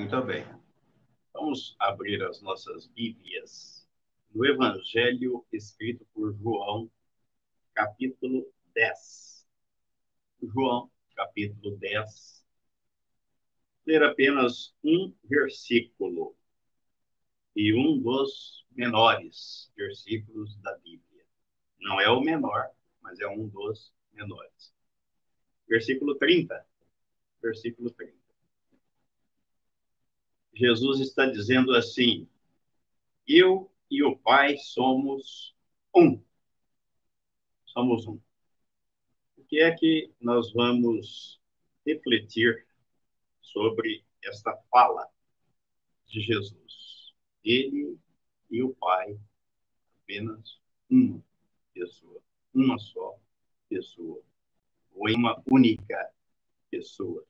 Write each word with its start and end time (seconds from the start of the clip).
Muito 0.00 0.22
bem. 0.22 0.46
Vamos 1.34 1.76
abrir 1.78 2.22
as 2.22 2.40
nossas 2.40 2.86
Bíblias 2.86 3.86
no 4.34 4.46
Evangelho 4.46 5.44
escrito 5.52 6.06
por 6.14 6.34
João, 6.38 6.90
capítulo 7.74 8.50
10. 8.74 9.46
João, 10.42 10.90
capítulo 11.14 11.76
10. 11.76 12.46
Ler 13.84 14.02
apenas 14.02 14.74
um 14.82 15.14
versículo 15.22 16.34
e 17.54 17.74
um 17.74 18.00
dos 18.00 18.66
menores 18.70 19.70
versículos 19.76 20.56
da 20.62 20.78
Bíblia. 20.78 21.26
Não 21.78 22.00
é 22.00 22.08
o 22.08 22.22
menor, 22.22 22.70
mas 23.02 23.20
é 23.20 23.28
um 23.28 23.46
dos 23.48 23.92
menores. 24.14 24.74
Versículo 25.68 26.14
30. 26.14 26.66
Versículo 27.42 27.90
30. 27.90 28.19
Jesus 30.60 31.00
está 31.00 31.24
dizendo 31.24 31.74
assim: 31.74 32.28
Eu 33.26 33.72
e 33.90 34.02
o 34.04 34.14
Pai 34.14 34.58
somos 34.58 35.56
um. 35.96 36.22
Somos 37.64 38.06
um. 38.06 38.20
O 39.38 39.44
que 39.48 39.58
é 39.58 39.74
que 39.74 40.12
nós 40.20 40.52
vamos 40.52 41.40
refletir 41.86 42.66
sobre 43.40 44.04
esta 44.22 44.54
fala 44.70 45.08
de 46.06 46.20
Jesus? 46.20 47.14
Ele 47.42 47.98
e 48.50 48.62
o 48.62 48.74
Pai, 48.74 49.18
apenas 50.02 50.60
uma 50.90 51.22
pessoa, 51.72 52.20
uma 52.52 52.78
só 52.78 53.18
pessoa, 53.66 54.22
ou 54.94 55.08
em 55.08 55.16
uma 55.16 55.42
única 55.50 56.12
pessoa. 56.70 57.24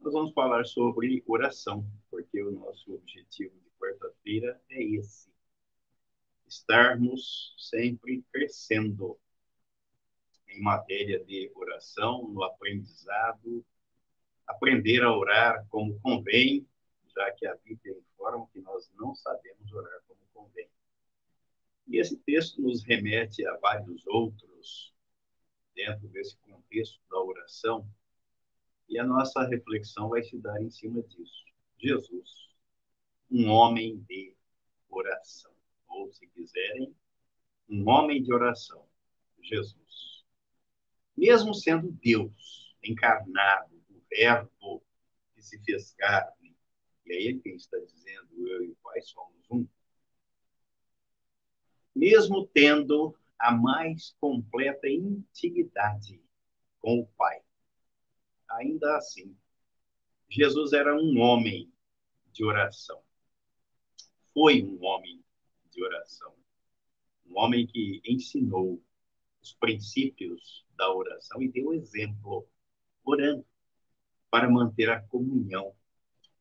Nós 0.00 0.12
vamos 0.12 0.32
falar 0.32 0.64
sobre 0.64 1.22
oração, 1.26 1.84
porque 2.10 2.42
o 2.42 2.52
nosso 2.52 2.94
objetivo 2.94 3.54
de 3.58 3.70
quarta-feira 3.78 4.60
é 4.70 4.82
esse: 4.82 5.28
estarmos 6.46 7.54
sempre 7.58 8.24
crescendo 8.32 9.18
em 10.48 10.62
matéria 10.62 11.22
de 11.24 11.50
oração, 11.54 12.28
no 12.28 12.42
aprendizado, 12.44 13.64
aprender 14.46 15.02
a 15.02 15.14
orar 15.14 15.66
como 15.68 16.00
convém, 16.00 16.66
já 17.14 17.30
que 17.32 17.46
a 17.46 17.56
Bíblia 17.56 17.98
informa 17.98 18.48
que 18.52 18.60
nós 18.60 18.90
não 18.94 19.14
sabemos 19.14 19.70
orar 19.72 20.00
como 20.06 20.20
convém. 20.32 20.68
E 21.88 21.98
esse 21.98 22.16
texto 22.18 22.62
nos 22.62 22.84
remete 22.84 23.44
a 23.44 23.56
vários 23.56 24.06
outros 24.06 24.94
dentro 25.74 26.08
desse 26.08 26.36
contexto 26.38 27.00
da 27.10 27.20
oração 27.20 27.86
e 28.88 28.98
a 28.98 29.04
nossa 29.04 29.46
reflexão 29.46 30.08
vai 30.08 30.22
se 30.22 30.38
dar 30.38 30.60
em 30.62 30.70
cima 30.70 31.02
disso. 31.02 31.44
Jesus, 31.78 32.48
um 33.30 33.48
homem 33.48 33.98
de 34.08 34.34
oração. 34.88 35.52
Ou, 35.88 36.12
se 36.12 36.26
quiserem, 36.28 36.94
um 37.68 37.88
homem 37.88 38.22
de 38.22 38.32
oração. 38.32 38.86
Jesus. 39.42 40.24
Mesmo 41.16 41.54
sendo 41.54 41.92
Deus 41.92 42.74
encarnado, 42.82 43.76
o 43.90 44.00
Verbo 44.08 44.82
que 45.34 45.42
se 45.42 45.58
fez 45.62 45.92
carne, 45.92 46.56
e 47.06 47.12
é 47.12 47.22
ele 47.22 47.40
quem 47.40 47.56
está 47.56 47.78
dizendo, 47.78 48.48
eu 48.48 48.64
e 48.64 48.70
o 48.70 48.76
Pai 48.82 49.00
somos 49.02 49.50
um. 49.50 49.66
Mesmo 51.94 52.46
tendo 52.46 53.16
a 53.38 53.52
mais 53.52 54.16
completa 54.20 54.88
intimidade 54.88 56.22
com 56.80 57.00
o 57.00 57.06
Pai 57.06 57.42
ainda 58.48 58.96
assim, 58.96 59.36
Jesus 60.28 60.72
era 60.72 60.94
um 60.94 61.18
homem 61.18 61.72
de 62.32 62.44
oração. 62.44 63.02
Foi 64.32 64.62
um 64.62 64.84
homem 64.84 65.24
de 65.70 65.82
oração. 65.82 66.34
Um 67.26 67.38
homem 67.38 67.66
que 67.66 68.00
ensinou 68.04 68.82
os 69.42 69.52
princípios 69.54 70.64
da 70.76 70.92
oração 70.92 71.42
e 71.42 71.48
deu 71.48 71.72
exemplo, 71.72 72.48
orando, 73.04 73.44
para 74.30 74.48
manter 74.48 74.90
a 74.90 75.00
comunhão 75.00 75.74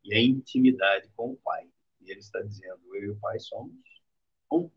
e 0.03 0.13
a 0.13 0.21
intimidade 0.21 1.09
com 1.15 1.31
o 1.31 1.37
Pai. 1.37 1.69
E 2.01 2.11
ele 2.11 2.19
está 2.19 2.41
dizendo: 2.41 2.79
Eu 2.95 3.03
e 3.03 3.09
o 3.09 3.19
Pai 3.19 3.39
somos 3.39 3.73
um. 4.51 4.69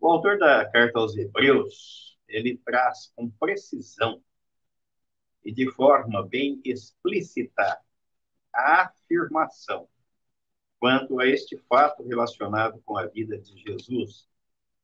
O 0.00 0.08
autor 0.08 0.38
da 0.38 0.68
carta 0.68 0.98
aos 0.98 1.16
Hebreus, 1.16 2.18
ele 2.26 2.56
traz 2.58 3.12
com 3.14 3.30
precisão 3.30 4.22
e 5.44 5.52
de 5.52 5.70
forma 5.72 6.26
bem 6.26 6.60
explícita 6.64 7.80
a 8.52 8.82
afirmação 8.82 9.88
quanto 10.78 11.20
a 11.20 11.26
este 11.26 11.56
fato 11.68 12.02
relacionado 12.02 12.82
com 12.84 12.98
a 12.98 13.06
vida 13.06 13.38
de 13.38 13.56
Jesus, 13.56 14.28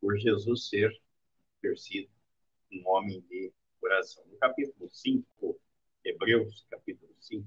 por 0.01 0.17
Jesus 0.17 0.69
ser, 0.69 0.97
ter 1.61 1.77
sido 1.77 2.09
um 2.73 2.89
homem 2.89 3.21
de 3.23 3.53
coração. 3.81 4.25
No 4.27 4.39
capítulo 4.39 4.89
5, 4.89 5.61
Hebreus, 6.05 6.67
capítulo 6.71 7.13
5, 7.19 7.45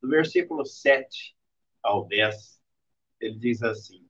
do 0.00 0.08
versículo 0.08 0.64
7 0.64 1.36
ao 1.82 2.06
10, 2.06 2.60
ele 3.20 3.38
diz 3.38 3.62
assim: 3.62 4.08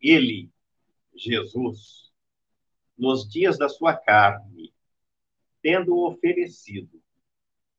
Ele, 0.00 0.50
Jesus, 1.14 2.12
nos 2.98 3.28
dias 3.28 3.56
da 3.56 3.68
sua 3.68 3.96
carne, 3.96 4.73
tendo 5.64 5.98
oferecido, 5.98 7.02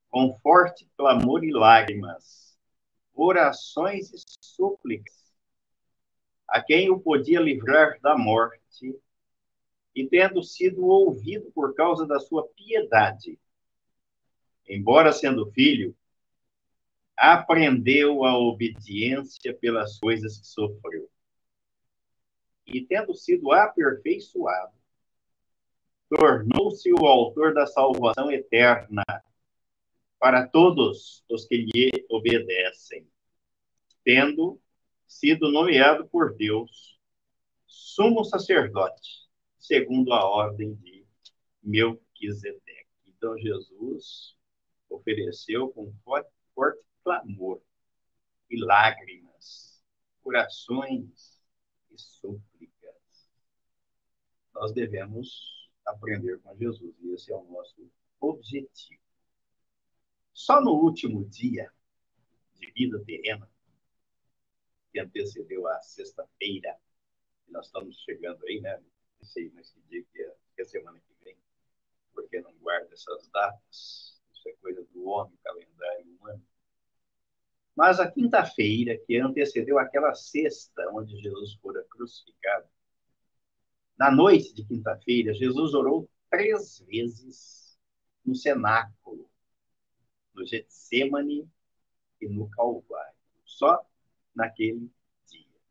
com 0.10 0.36
forte 0.40 0.90
clamor 0.98 1.44
e 1.44 1.52
lágrimas, 1.52 2.58
orações 3.14 4.12
e 4.12 4.18
súplicas, 4.42 5.32
a 6.50 6.64
quem 6.64 6.90
o 6.90 7.00
podia 7.00 7.40
livrar 7.40 8.00
da 8.02 8.18
morte, 8.18 9.00
e 9.94 10.08
tendo 10.08 10.42
sido 10.42 10.84
ouvido 10.84 11.52
por 11.52 11.76
causa 11.76 12.08
da 12.08 12.20
sua 12.20 12.48
piedade, 12.56 13.40
embora 14.68 15.14
sendo 15.14 15.52
filho, 15.52 15.96
aprendeu 17.16 18.26
a 18.26 18.36
obediência 18.36 19.54
pelas 19.54 20.00
coisas 20.00 20.40
que 20.40 20.48
sofreu. 20.48 21.08
E 22.66 22.82
tendo 22.82 23.14
sido 23.14 23.52
aperfeiçoado, 23.52 24.75
tornou-se 26.10 26.92
o 26.94 27.06
autor 27.06 27.54
da 27.54 27.66
salvação 27.66 28.32
eterna 28.32 29.04
para 30.20 30.48
todos 30.48 31.24
os 31.30 31.46
que 31.46 31.58
lhe 31.58 31.92
obedecem, 32.10 33.08
tendo 34.04 34.60
sido 35.08 35.52
nomeado 35.52 36.08
por 36.08 36.36
Deus 36.36 37.00
sumo 37.68 38.24
sacerdote, 38.24 39.30
segundo 39.58 40.14
a 40.14 40.24
ordem 40.26 40.76
de 40.76 41.06
Melquisedeque. 41.62 42.88
Então, 43.06 43.38
Jesus 43.38 44.36
ofereceu 44.90 45.70
com 45.70 45.94
forte, 46.04 46.30
forte 46.54 46.84
clamor 47.04 47.62
e 48.50 48.60
lágrimas, 48.60 49.84
corações 50.22 51.42
e 51.92 51.98
súplicas. 51.98 53.30
Nós 54.54 54.72
devemos 54.74 55.65
aprender 55.86 56.40
com 56.40 56.56
Jesus. 56.58 56.96
E 57.02 57.14
esse 57.14 57.32
é 57.32 57.36
o 57.36 57.44
nosso 57.46 57.90
objetivo. 58.20 59.02
Só 60.34 60.62
no 60.62 60.72
último 60.72 61.24
dia 61.26 61.72
de 62.56 62.72
vida 62.72 63.02
terrena, 63.06 63.50
que 64.92 65.00
antecedeu 65.00 65.68
a 65.68 65.82
sexta-feira, 65.82 66.78
nós 67.48 67.68
estamos 67.68 67.98
chegando 68.02 68.46
aí, 68.46 68.60
né? 68.60 68.78
Não 69.20 69.26
sei 69.26 69.50
mais 69.52 69.70
que 69.70 69.80
dia 69.82 70.04
que 70.12 70.22
é, 70.22 70.36
que 70.56 70.62
é 70.62 70.66
semana 70.66 71.00
que 71.00 71.24
vem, 71.24 71.38
porque 72.14 72.42
não 72.42 72.54
guarda 72.58 72.94
essas 72.94 73.28
datas. 73.30 74.22
Isso 74.34 74.50
é 74.50 74.54
coisa 74.54 74.84
do 74.94 75.06
homem, 75.06 75.38
calendário 75.44 76.06
humano. 76.16 76.46
Mas 77.76 78.00
a 78.00 78.10
quinta-feira, 78.10 78.98
que 79.06 79.18
antecedeu 79.18 79.78
aquela 79.78 80.14
sexta 80.14 80.90
onde 80.94 81.20
Jesus 81.22 81.56
fora 81.56 81.84
crucificado, 81.90 82.68
na 83.98 84.12
noite 84.12 84.54
de 84.54 84.66
quinta-feira, 84.66 85.34
Jesus 85.34 85.74
orou 85.74 86.10
três 86.30 86.80
vezes 86.80 87.78
no 88.26 88.36
cenáculo, 88.36 89.30
no 90.34 90.46
Getsemane 90.46 91.50
e 92.20 92.28
no 92.28 92.50
Calvário, 92.50 93.16
só 93.46 93.86
naquele 94.36 94.92
dia. 95.28 95.62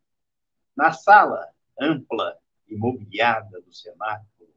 Na 0.75 0.91
sala 0.91 1.53
ampla 1.79 2.39
e 2.67 2.75
mobiliada 2.75 3.61
do 3.61 3.73
cenáculo, 3.73 4.53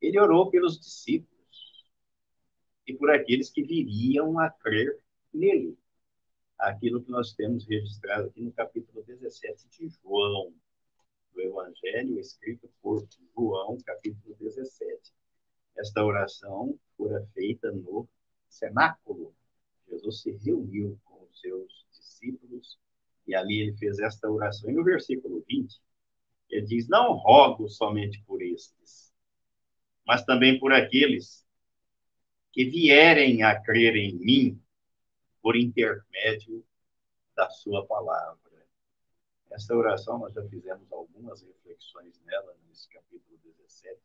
ele 0.00 0.18
orou 0.18 0.50
pelos 0.50 0.80
discípulos 0.80 1.86
e 2.86 2.94
por 2.94 3.10
aqueles 3.10 3.50
que 3.50 3.62
viriam 3.62 4.38
a 4.38 4.50
crer 4.50 4.98
nele. 5.32 5.78
Aquilo 6.58 7.02
que 7.02 7.10
nós 7.10 7.32
temos 7.34 7.66
registrado 7.66 8.28
aqui 8.28 8.40
no 8.40 8.52
capítulo 8.52 9.02
17 9.04 9.68
de 9.68 9.88
João 9.88 10.54
do 11.32 11.40
Evangelho, 11.40 12.18
escrito 12.18 12.68
por 12.80 13.06
João, 13.34 13.78
capítulo 13.84 14.36
17. 14.38 15.12
Esta 15.76 16.04
oração 16.04 16.78
fora 16.96 17.26
feita 17.34 17.70
no 17.72 18.08
cenáculo. 18.48 19.34
Jesus 19.88 20.22
se 20.22 20.30
reuniu 20.32 20.98
com 21.04 21.24
os 21.24 21.40
seus 21.40 21.86
discípulos, 21.90 22.78
e 23.26 23.34
ali 23.34 23.60
ele 23.60 23.76
fez 23.76 23.98
esta 23.98 24.30
oração. 24.30 24.70
E 24.70 24.74
no 24.74 24.84
versículo 24.84 25.44
20, 25.48 25.80
ele 26.50 26.66
diz: 26.66 26.88
Não 26.88 27.14
rogo 27.14 27.68
somente 27.68 28.22
por 28.26 28.42
estes, 28.42 29.12
mas 30.06 30.24
também 30.24 30.58
por 30.58 30.72
aqueles 30.72 31.46
que 32.52 32.64
vierem 32.66 33.42
a 33.42 33.58
crer 33.58 33.96
em 33.96 34.14
mim 34.14 34.62
por 35.40 35.56
intermédio 35.56 36.64
da 37.34 37.48
sua 37.50 37.86
palavra. 37.86 38.51
Essa 39.52 39.74
oração 39.74 40.18
nós 40.18 40.32
já 40.32 40.42
fizemos 40.48 40.90
algumas 40.90 41.42
reflexões 41.42 42.18
nela 42.24 42.56
nesse 42.66 42.88
capítulo 42.88 43.38
17. 43.44 44.00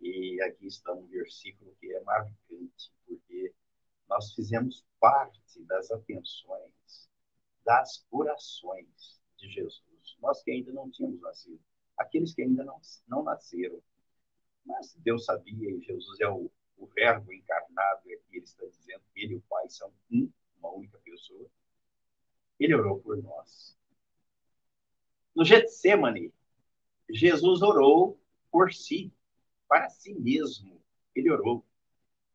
E 0.00 0.40
aqui 0.40 0.66
está 0.66 0.94
um 0.94 1.06
versículo 1.08 1.76
que 1.78 1.92
é 1.92 2.00
marcante, 2.00 2.90
porque 3.06 3.54
nós 4.08 4.32
fizemos 4.34 4.82
parte 4.98 5.62
das 5.64 5.90
atenções, 5.90 7.10
das 7.66 8.06
orações 8.10 9.20
de 9.36 9.46
Jesus. 9.50 10.16
Nós 10.22 10.42
que 10.42 10.52
ainda 10.52 10.72
não 10.72 10.90
tínhamos 10.90 11.20
nascido, 11.20 11.60
aqueles 11.98 12.32
que 12.32 12.40
ainda 12.40 12.64
não, 12.64 12.80
não 13.06 13.22
nasceram. 13.22 13.82
Mas 14.64 14.94
Deus 15.00 15.26
sabia, 15.26 15.70
e 15.70 15.82
Jesus 15.82 16.18
é 16.18 16.28
o, 16.28 16.50
o 16.78 16.86
Verbo 16.86 17.30
encarnado, 17.30 18.08
e 18.08 18.14
aqui 18.14 18.36
ele 18.36 18.44
está 18.44 18.64
dizendo 18.64 19.02
que 19.12 19.20
ele 19.20 19.34
e 19.34 19.36
o 19.36 19.42
Pai 19.42 19.68
são 19.68 19.92
um, 20.10 20.32
uma 20.56 20.72
única 20.72 20.98
pessoa. 21.00 21.46
Ele 22.58 22.74
orou 22.74 23.00
por 23.00 23.22
nós. 23.22 23.78
No 25.34 25.44
Getsemane, 25.44 26.32
Jesus 27.08 27.62
orou 27.62 28.20
por 28.50 28.72
si, 28.72 29.12
para 29.68 29.88
si 29.88 30.12
mesmo. 30.14 30.82
Ele 31.14 31.30
orou. 31.30 31.64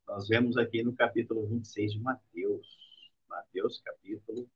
Nós 0.07 0.27
vemos 0.27 0.57
aqui 0.57 0.81
no 0.81 0.95
capítulo 0.95 1.45
26 1.45 1.94
de 1.94 2.00
Mateus. 2.00 3.12
Mateus, 3.27 3.81
capítulo 3.81 4.50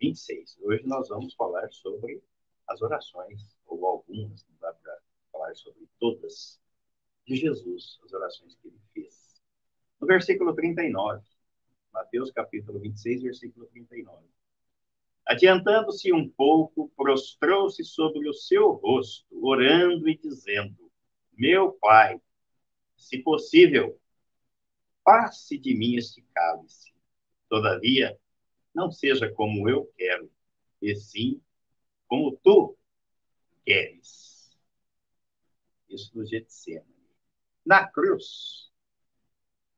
26. 0.00 0.58
Hoje 0.62 0.84
nós 0.84 1.08
vamos 1.08 1.34
falar 1.34 1.70
sobre 1.70 2.22
as 2.66 2.82
orações, 2.82 3.56
ou 3.66 3.86
algumas, 3.86 4.44
não 4.48 4.56
dá 4.60 4.72
para 4.72 4.98
falar 5.30 5.54
sobre 5.54 5.88
todas, 5.98 6.60
de 7.24 7.36
Jesus, 7.36 8.00
as 8.04 8.12
orações 8.12 8.56
que 8.56 8.68
ele 8.68 8.80
fez. 8.92 9.40
No 10.00 10.06
versículo 10.06 10.54
39, 10.54 11.24
Mateus 11.92 12.32
capítulo 12.32 12.80
26, 12.80 13.22
versículo 13.22 13.66
39. 13.66 14.33
Adiantando-se 15.26 16.12
um 16.12 16.28
pouco, 16.28 16.90
prostrou-se 16.96 17.82
sobre 17.82 18.28
o 18.28 18.34
seu 18.34 18.72
rosto, 18.72 19.26
orando 19.44 20.08
e 20.08 20.18
dizendo: 20.18 20.90
Meu 21.32 21.72
pai, 21.72 22.20
se 22.96 23.18
possível, 23.22 23.98
passe 25.02 25.56
de 25.56 25.74
mim 25.74 25.96
este 25.96 26.22
cálice. 26.34 26.92
Todavia, 27.48 28.18
não 28.74 28.90
seja 28.90 29.30
como 29.32 29.68
eu 29.68 29.90
quero, 29.96 30.30
e 30.80 30.94
sim 30.94 31.40
como 32.06 32.36
tu 32.42 32.76
queres. 33.64 34.54
Isso 35.88 36.10
no 36.14 36.26
Getsemane. 36.26 36.92
Na 37.64 37.86
cruz, 37.88 38.70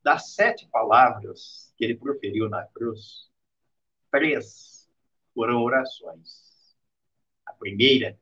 das 0.02 0.34
sete 0.34 0.66
palavras 0.69 1.72
que 1.76 1.84
ele 1.84 1.96
proferiu 1.96 2.48
na 2.48 2.64
cruz, 2.66 3.31
três 4.10 4.75
foram 5.36 5.62
orações. 5.62 6.74
A 7.44 7.52
primeira, 7.52 8.18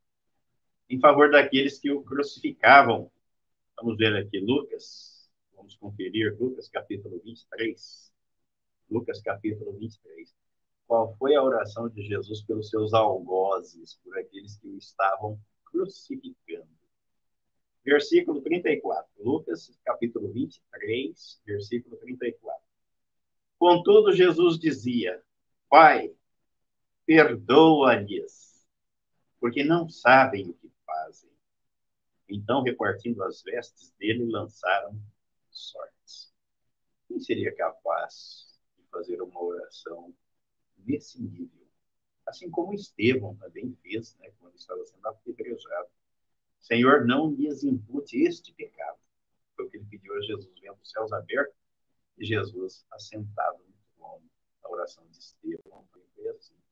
em 0.91 0.99
favor 0.99 1.31
daqueles 1.31 1.79
que 1.79 1.89
o 1.93 2.03
crucificavam. 2.03 3.09
Vamos 3.77 3.97
ver 3.97 4.17
aqui 4.17 4.41
Lucas, 4.41 5.31
vamos 5.55 5.77
conferir 5.77 6.37
Lucas 6.41 6.69
capítulo 6.69 7.21
23. 7.25 8.13
Lucas 8.91 9.23
capítulo 9.23 9.73
23. 9.79 10.35
Qual 10.89 11.17
foi 11.17 11.37
a 11.37 11.43
oração 11.43 11.89
de 11.89 12.03
Jesus 12.03 12.43
pelos 12.43 12.69
seus 12.69 12.93
algozes, 12.93 13.95
por 14.03 14.19
aqueles 14.19 14.57
que 14.59 14.67
o 14.67 14.77
estavam 14.77 15.39
crucificando? 15.67 16.67
Versículo 17.85 18.43
34. 18.43 19.09
Lucas 19.21 19.71
capítulo 19.85 20.33
23, 20.33 21.41
versículo 21.47 21.97
34. 21.97 22.61
Contudo, 23.57 24.13
Jesus 24.13 24.59
dizia: 24.59 25.23
Pai, 25.69 26.13
perdoa-lhes, 27.07 28.67
porque 29.39 29.63
não 29.63 29.89
sabem 29.89 30.49
o 30.49 30.55
que 30.55 30.71
fazem. 30.87 31.31
Então, 32.29 32.63
repartindo 32.63 33.23
as 33.23 33.43
vestes 33.43 33.93
dele, 33.99 34.25
lançaram 34.25 34.99
sortes. 35.51 36.33
Quem 37.07 37.21
seria 37.21 37.55
capaz 37.55 38.59
de 38.77 38.85
fazer 38.91 39.21
uma 39.21 39.43
oração 39.43 40.15
nesse 40.79 41.23
nível? 41.23 41.65
Assim 42.27 42.51
como 42.51 42.73
Estevão 42.73 43.37
também 43.37 43.77
fez, 43.83 44.17
né, 44.17 44.33
quando 44.41 44.57
estava 44.57 44.85
sendo 44.87 45.07
apedrejado. 45.07 45.89
Senhor, 46.59 47.07
não 47.07 47.31
lhes 47.31 47.63
impute 47.63 48.23
este 48.23 48.53
pecado. 48.55 48.99
Foi 49.55 49.67
o 49.67 49.71
que 49.71 49.77
ele 49.77 49.87
pediu 49.87 50.17
a 50.17 50.21
Jesus, 50.23 50.59
vendo 50.61 50.79
os 50.83 50.91
céus 50.91 51.13
abertos 51.13 51.55
e 52.17 52.25
Jesus 52.25 52.87
assentado 52.91 53.59
no 53.59 53.75
trono. 53.95 54.25
A 54.63 54.71
oração 54.71 55.07
de 55.09 55.19
Estevão 55.19 55.87
foi 55.93 56.29
assim. 56.29 56.64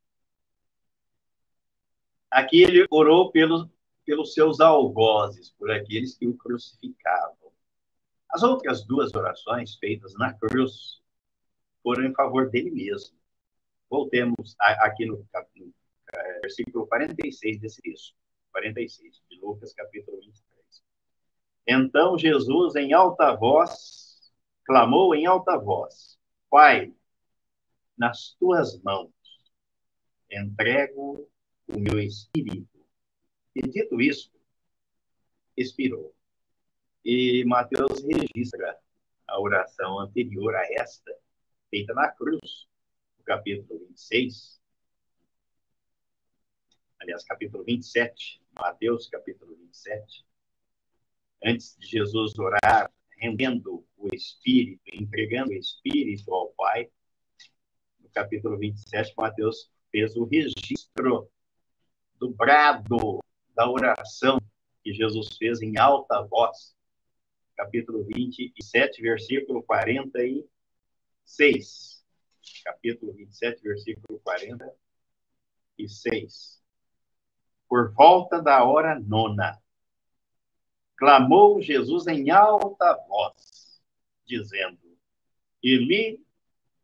Aqui 2.32 2.62
ele 2.62 2.86
orou 2.90 3.30
pelos, 3.30 3.68
pelos 4.06 4.32
seus 4.32 4.58
algozes, 4.58 5.50
por 5.50 5.70
aqueles 5.70 6.16
que 6.16 6.26
o 6.26 6.34
crucificavam. 6.34 7.52
As 8.30 8.42
outras 8.42 8.86
duas 8.86 9.12
orações 9.14 9.76
feitas 9.76 10.14
na 10.14 10.32
cruz 10.32 11.02
foram 11.82 12.04
em 12.04 12.14
favor 12.14 12.48
dele 12.48 12.70
mesmo. 12.70 13.14
Voltemos 13.90 14.56
aqui 14.58 15.04
no, 15.04 15.18
no 15.18 15.74
é, 16.14 16.40
versículo 16.40 16.86
46 16.86 17.60
desse 17.60 17.82
texto, 17.82 18.16
46, 18.52 19.22
de 19.28 19.38
Lucas, 19.38 19.74
capítulo 19.74 20.18
23. 20.18 20.42
Então 21.66 22.16
Jesus, 22.16 22.76
em 22.76 22.94
alta 22.94 23.36
voz, 23.36 24.32
clamou 24.64 25.14
em 25.14 25.26
alta 25.26 25.58
voz: 25.58 26.18
Pai, 26.48 26.94
nas 27.94 28.34
tuas 28.40 28.80
mãos 28.80 29.12
entrego 30.30 31.30
o 31.74 31.80
meu 31.80 31.98
espírito. 31.98 32.68
E 33.54 33.62
dito 33.62 34.00
isso, 34.00 34.30
expirou. 35.56 36.14
E 37.04 37.44
Mateus 37.46 38.02
registra 38.04 38.78
a 39.26 39.40
oração 39.40 39.98
anterior 39.98 40.54
a 40.54 40.64
esta, 40.72 41.12
feita 41.70 41.92
na 41.94 42.10
cruz, 42.12 42.68
no 43.18 43.24
capítulo 43.24 43.86
26. 43.88 44.60
Aliás, 47.00 47.24
capítulo 47.24 47.64
27, 47.64 48.40
Mateus, 48.54 49.08
capítulo 49.08 49.56
27. 49.56 50.24
Antes 51.44 51.76
de 51.78 51.86
Jesus 51.86 52.38
orar, 52.38 52.92
rendendo 53.18 53.84
o 53.96 54.14
Espírito, 54.14 54.82
entregando 54.92 55.50
o 55.50 55.54
Espírito 55.56 56.32
ao 56.32 56.52
Pai, 56.52 56.90
no 57.98 58.08
capítulo 58.10 58.56
27, 58.58 59.14
Mateus 59.16 59.70
fez 59.90 60.14
o 60.16 60.24
registro 60.24 61.28
do 62.22 62.30
brado 62.30 63.18
da 63.52 63.68
oração 63.68 64.40
que 64.80 64.94
Jesus 64.94 65.36
fez 65.36 65.60
em 65.60 65.76
alta 65.76 66.22
voz. 66.22 66.72
Capítulo 67.56 68.04
27, 68.04 69.02
versículo 69.02 69.60
46. 69.64 72.06
Capítulo 72.64 73.12
27, 73.14 73.60
versículo 73.60 74.20
46. 74.20 76.62
Por 77.68 77.92
volta 77.92 78.40
da 78.40 78.62
hora 78.62 78.96
nona, 79.00 79.60
clamou 80.94 81.60
Jesus 81.60 82.06
em 82.06 82.30
alta 82.30 82.94
voz, 83.08 83.82
dizendo: 84.24 84.96
Eli, 85.60 86.24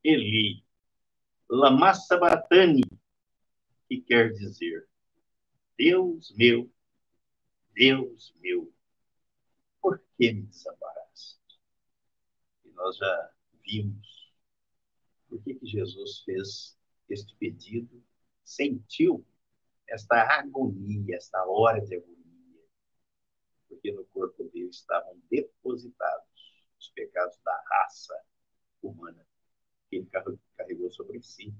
Eli, 0.03 0.65
lama 1.49 1.95
sabatani, 1.95 2.83
que 3.89 4.01
quer 4.01 4.33
dizer, 4.33 4.89
Deus 5.79 6.33
meu, 6.33 6.69
Deus 7.73 8.35
meu, 8.41 8.75
por 9.81 10.03
que 10.17 10.33
me 10.33 10.43
desamparaste? 10.43 11.39
E 12.65 12.71
nós 12.73 12.97
já 12.97 13.33
vimos 13.63 14.35
por 15.29 15.41
que, 15.41 15.55
que 15.55 15.67
Jesus 15.67 16.23
fez 16.25 16.77
este 17.09 17.33
pedido, 17.37 18.05
sentiu 18.43 19.25
esta 19.87 20.17
agonia, 20.41 21.17
esta 21.17 21.47
hora 21.47 21.81
de 21.81 21.95
agonia, 21.95 22.65
porque 23.69 23.93
no 23.93 24.05
corpo 24.07 24.43
dele 24.53 24.71
estavam 24.71 25.17
depositados 25.31 26.65
os 26.77 26.89
pecados 26.89 27.39
da 27.45 27.65
raça 27.69 28.21
humana 28.83 29.25
que 29.89 29.97
ele 29.97 30.09
carregou 30.57 30.91
sobre 30.91 31.23
si, 31.23 31.55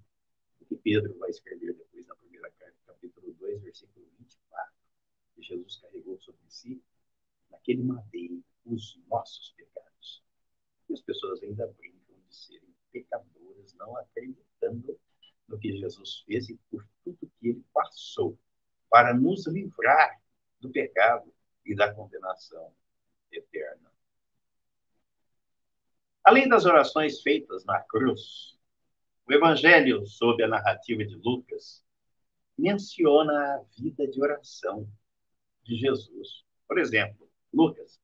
que 0.69 0.77
Pedro 0.77 1.17
vai 1.19 1.31
escrever 1.31 1.75
depois 1.75 2.07
na 2.07 2.15
primeira 2.17 2.51
carta, 2.53 2.77
capítulo 2.87 3.33
2, 3.35 3.63
versículo 3.63 4.07
24, 4.19 4.73
que 5.35 5.43
Jesus 5.43 5.77
carregou 5.77 6.21
sobre 6.21 6.43
si, 6.49 6.83
naquele 7.51 7.83
madeiro, 7.83 8.45
os 8.67 9.01
nossos 9.09 9.51
pecados. 9.53 10.23
E 10.89 10.93
as 10.93 11.01
pessoas 11.01 11.43
ainda 11.43 11.67
brincam 11.79 12.17
de 12.29 12.37
serem 12.37 12.75
pecadoras, 12.93 13.73
não 13.75 13.97
acreditando 13.97 14.99
do 15.49 15.59
que 15.59 15.79
Jesus 15.79 16.21
fez 16.27 16.51
e 16.51 16.57
por 16.71 16.87
tudo 17.03 17.33
que 17.41 17.49
ele 17.49 17.65
passou 17.73 18.39
para 18.91 19.15
nos 19.15 19.47
livrar 19.47 20.21
do 20.61 20.71
pecado 20.71 21.33
e 21.65 21.75
da 21.75 21.93
condenação 21.95 22.75
eterna. 23.33 23.91
Além 26.23 26.47
das 26.47 26.67
orações 26.67 27.23
feitas 27.23 27.65
na 27.65 27.81
cruz, 27.81 28.58
o 29.29 29.33
Evangelho, 29.33 30.07
sob 30.07 30.43
a 30.43 30.49
narrativa 30.49 31.05
de 31.05 31.15
Lucas, 31.17 31.85
menciona 32.57 33.33
a 33.57 33.63
vida 33.79 34.09
de 34.09 34.23
oração 34.23 34.91
de 35.63 35.77
Jesus. 35.77 36.47
Por 36.67 36.79
exemplo, 36.79 37.31
Lucas, 37.53 38.01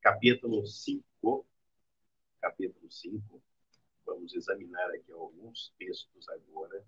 capítulo 0.00 0.64
5, 0.64 1.44
capítulo 2.40 2.88
5, 2.88 3.42
vamos 4.06 4.32
examinar 4.32 4.88
aqui 4.90 5.10
alguns 5.10 5.74
textos 5.76 6.28
agora 6.28 6.84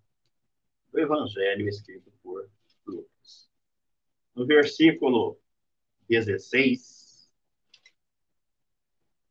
do 0.93 1.01
Evangelho 1.01 1.69
escrito 1.69 2.13
por 2.23 2.49
Lucas. 2.87 3.51
No 4.37 4.47
versículo 4.47 5.37
16, 6.09 7.29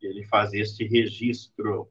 ele 0.01 0.25
faz 0.25 0.53
este 0.53 0.83
registro. 0.85 1.89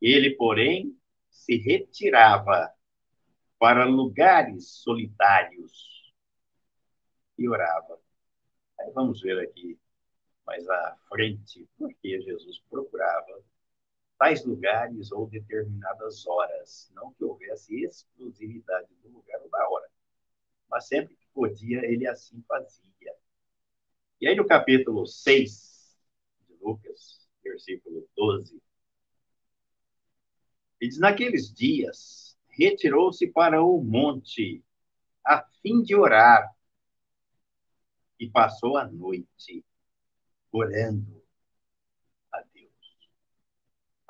Ele, 0.00 0.30
porém, 0.36 0.94
se 1.32 1.56
retirava 1.56 2.72
para 3.58 3.84
lugares 3.84 4.68
solitários 4.68 6.14
e 7.38 7.48
orava. 7.48 7.98
Aí 8.78 8.90
vamos 8.92 9.20
ver 9.20 9.40
aqui 9.40 9.78
mais 10.46 10.68
à 10.68 10.96
frente 11.08 11.68
por 11.78 11.92
que 11.94 12.20
Jesus 12.20 12.60
procurava 12.68 13.42
tais 14.18 14.44
lugares 14.44 15.10
ou 15.10 15.26
determinadas 15.26 16.26
horas. 16.26 16.90
Não 16.94 17.12
que 17.14 17.24
houvesse 17.24 17.82
exclusividade 17.82 18.88
do 19.02 19.08
lugar 19.08 19.40
ou 19.40 19.48
da 19.48 19.68
hora, 19.68 19.88
mas 20.68 20.86
sempre 20.86 21.16
que 21.16 21.26
podia, 21.32 21.84
ele 21.84 22.06
assim 22.06 22.42
fazia. 22.46 23.14
E 24.20 24.28
aí 24.28 24.36
no 24.36 24.46
capítulo 24.46 25.06
6 25.06 25.96
de 26.46 26.54
Lucas, 26.60 27.28
versículo 27.42 28.08
12, 28.16 28.62
ele 30.82 30.90
diz: 30.90 30.98
Naqueles 30.98 31.52
dias, 31.52 32.36
retirou-se 32.48 33.26
para 33.28 33.62
o 33.62 33.82
monte, 33.82 34.62
a 35.26 35.42
fim 35.62 35.82
de 35.82 35.94
orar, 35.94 36.54
e 38.18 38.28
passou 38.28 38.76
a 38.76 38.84
noite 38.84 39.64
orando 40.50 41.22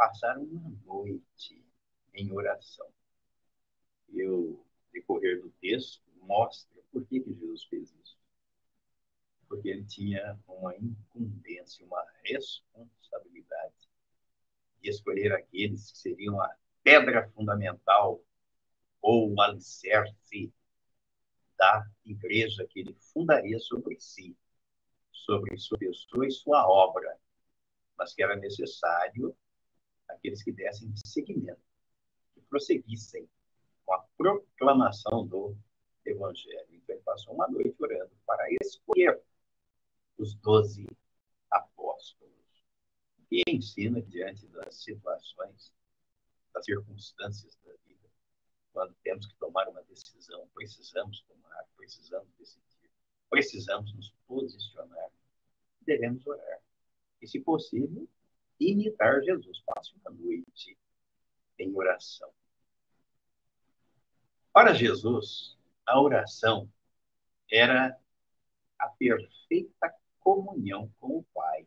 passaram 0.02 0.42
uma 0.42 0.70
noite 0.84 1.64
em 2.12 2.32
oração. 2.32 2.92
E 4.08 4.26
o 4.26 4.66
decorrer 4.92 5.40
do 5.40 5.48
texto 5.60 6.02
mostra 6.22 6.82
por 6.90 7.06
que, 7.06 7.20
que 7.20 7.32
Jesus 7.32 7.62
fez 7.66 7.94
isso. 8.02 8.18
Porque 9.46 9.68
ele 9.68 9.84
tinha 9.84 10.36
uma 10.48 10.76
incumbência, 10.76 11.86
uma 11.86 12.04
responsabilidade 12.24 13.88
de 14.80 14.90
escolher 14.90 15.32
aqueles 15.32 15.92
que 15.92 15.98
seriam 15.98 16.40
a 16.40 16.52
pedra 16.82 17.28
fundamental 17.30 18.22
ou 19.00 19.32
o 19.32 19.40
alicerce 19.40 20.52
da 21.56 21.86
igreja 22.04 22.66
que 22.66 22.80
ele 22.80 22.94
fundaria 23.12 23.58
sobre 23.58 24.00
si, 24.00 24.36
sobre 25.10 25.56
sua 25.58 25.78
pessoa 25.78 26.26
e 26.26 26.30
sua 26.30 26.68
obra, 26.68 27.18
mas 27.96 28.14
que 28.14 28.22
era 28.22 28.36
necessário 28.36 29.36
aqueles 30.08 30.42
que 30.42 30.52
dessem 30.52 30.92
seguimento, 31.06 31.60
que 32.34 32.40
prosseguissem 32.42 33.28
com 33.84 33.94
a 33.94 34.04
proclamação 34.16 35.26
do 35.26 35.56
Evangelho. 36.04 36.66
Então, 36.70 36.96
ele 36.96 37.04
passou 37.04 37.34
uma 37.34 37.48
noite 37.48 37.76
orando 37.78 38.12
para 38.26 38.44
escolher 38.60 39.20
os 40.18 40.34
doze 40.34 40.86
apóstolos. 41.50 42.32
E 43.30 43.42
ensina 43.48 44.02
diante 44.02 44.46
das 44.48 44.82
situações, 44.82 45.72
das 46.52 46.64
circunstâncias 46.64 47.58
da 47.64 47.72
vida, 47.86 48.08
quando 48.72 48.94
temos 49.02 49.26
que 49.26 49.34
tomar 49.36 49.68
uma 49.68 49.82
decisão, 49.84 50.48
precisamos 50.54 51.22
tomar, 51.22 51.64
precisamos 51.76 52.28
decidir, 52.38 52.90
precisamos 53.28 53.94
nos 53.94 54.14
posicionar, 54.26 55.10
devemos 55.80 56.26
orar. 56.26 56.60
E, 57.20 57.28
se 57.28 57.40
possível, 57.40 58.08
imitar 58.58 59.22
Jesus. 59.22 59.60
Passe 59.66 59.92
uma 59.96 60.10
noite 60.10 60.76
em 61.58 61.74
oração. 61.74 62.32
Para 64.52 64.74
Jesus, 64.74 65.56
a 65.86 66.00
oração 66.00 66.70
era 67.50 67.98
a 68.78 68.88
perfeita 68.88 69.94
comunhão 70.20 70.92
com 71.00 71.18
o 71.18 71.24
Pai. 71.34 71.66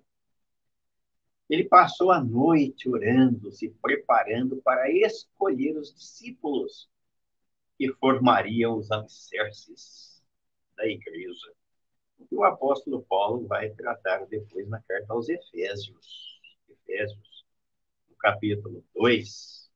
Ele 1.50 1.64
passou 1.64 2.12
a 2.12 2.24
noite 2.24 2.90
orando, 2.90 3.52
se 3.52 3.70
preparando 3.82 4.58
para 4.64 4.90
escolher 4.92 5.78
os 5.78 5.94
discípulos 5.94 6.90
que 7.78 7.92
formariam 7.94 8.78
os 8.78 8.92
alicerces 8.92 10.24
da 10.76 10.88
igreja. 10.88 11.54
O 12.18 12.26
que 12.26 12.36
o 12.36 12.44
apóstolo 12.44 13.04
Paulo 13.04 13.46
vai 13.48 13.70
tratar 13.70 14.26
depois 14.26 14.68
na 14.68 14.82
carta 14.82 15.14
aos 15.14 15.30
Efésios. 15.30 16.42
Efésios, 16.68 17.46
no 18.10 18.16
capítulo 18.16 18.84
2, 18.96 19.70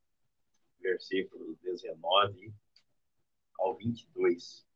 versículos 0.80 1.56
19 1.62 2.52
ao 3.58 3.76
22. 3.76 4.66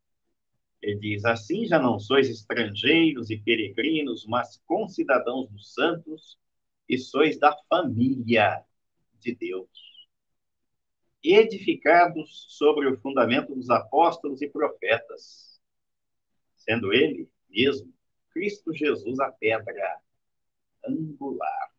Ele 0.80 1.00
diz: 1.00 1.24
Assim 1.24 1.66
já 1.66 1.78
não 1.78 1.98
sois 1.98 2.28
estrangeiros 2.28 3.30
e 3.30 3.38
peregrinos, 3.38 4.26
mas 4.26 4.60
concidadãos 4.66 5.48
dos 5.50 5.72
santos, 5.72 6.38
e 6.88 6.98
sois 6.98 7.38
da 7.38 7.56
família 7.68 8.64
de 9.20 9.34
Deus, 9.34 9.68
edificados 11.22 12.46
sobre 12.48 12.88
o 12.88 13.00
fundamento 13.00 13.54
dos 13.54 13.70
apóstolos 13.70 14.42
e 14.42 14.48
profetas, 14.48 15.60
sendo 16.56 16.92
ele 16.92 17.30
mesmo 17.48 17.92
Cristo 18.30 18.72
Jesus 18.74 19.18
a 19.20 19.30
pedra 19.30 20.00
angular 20.86 21.74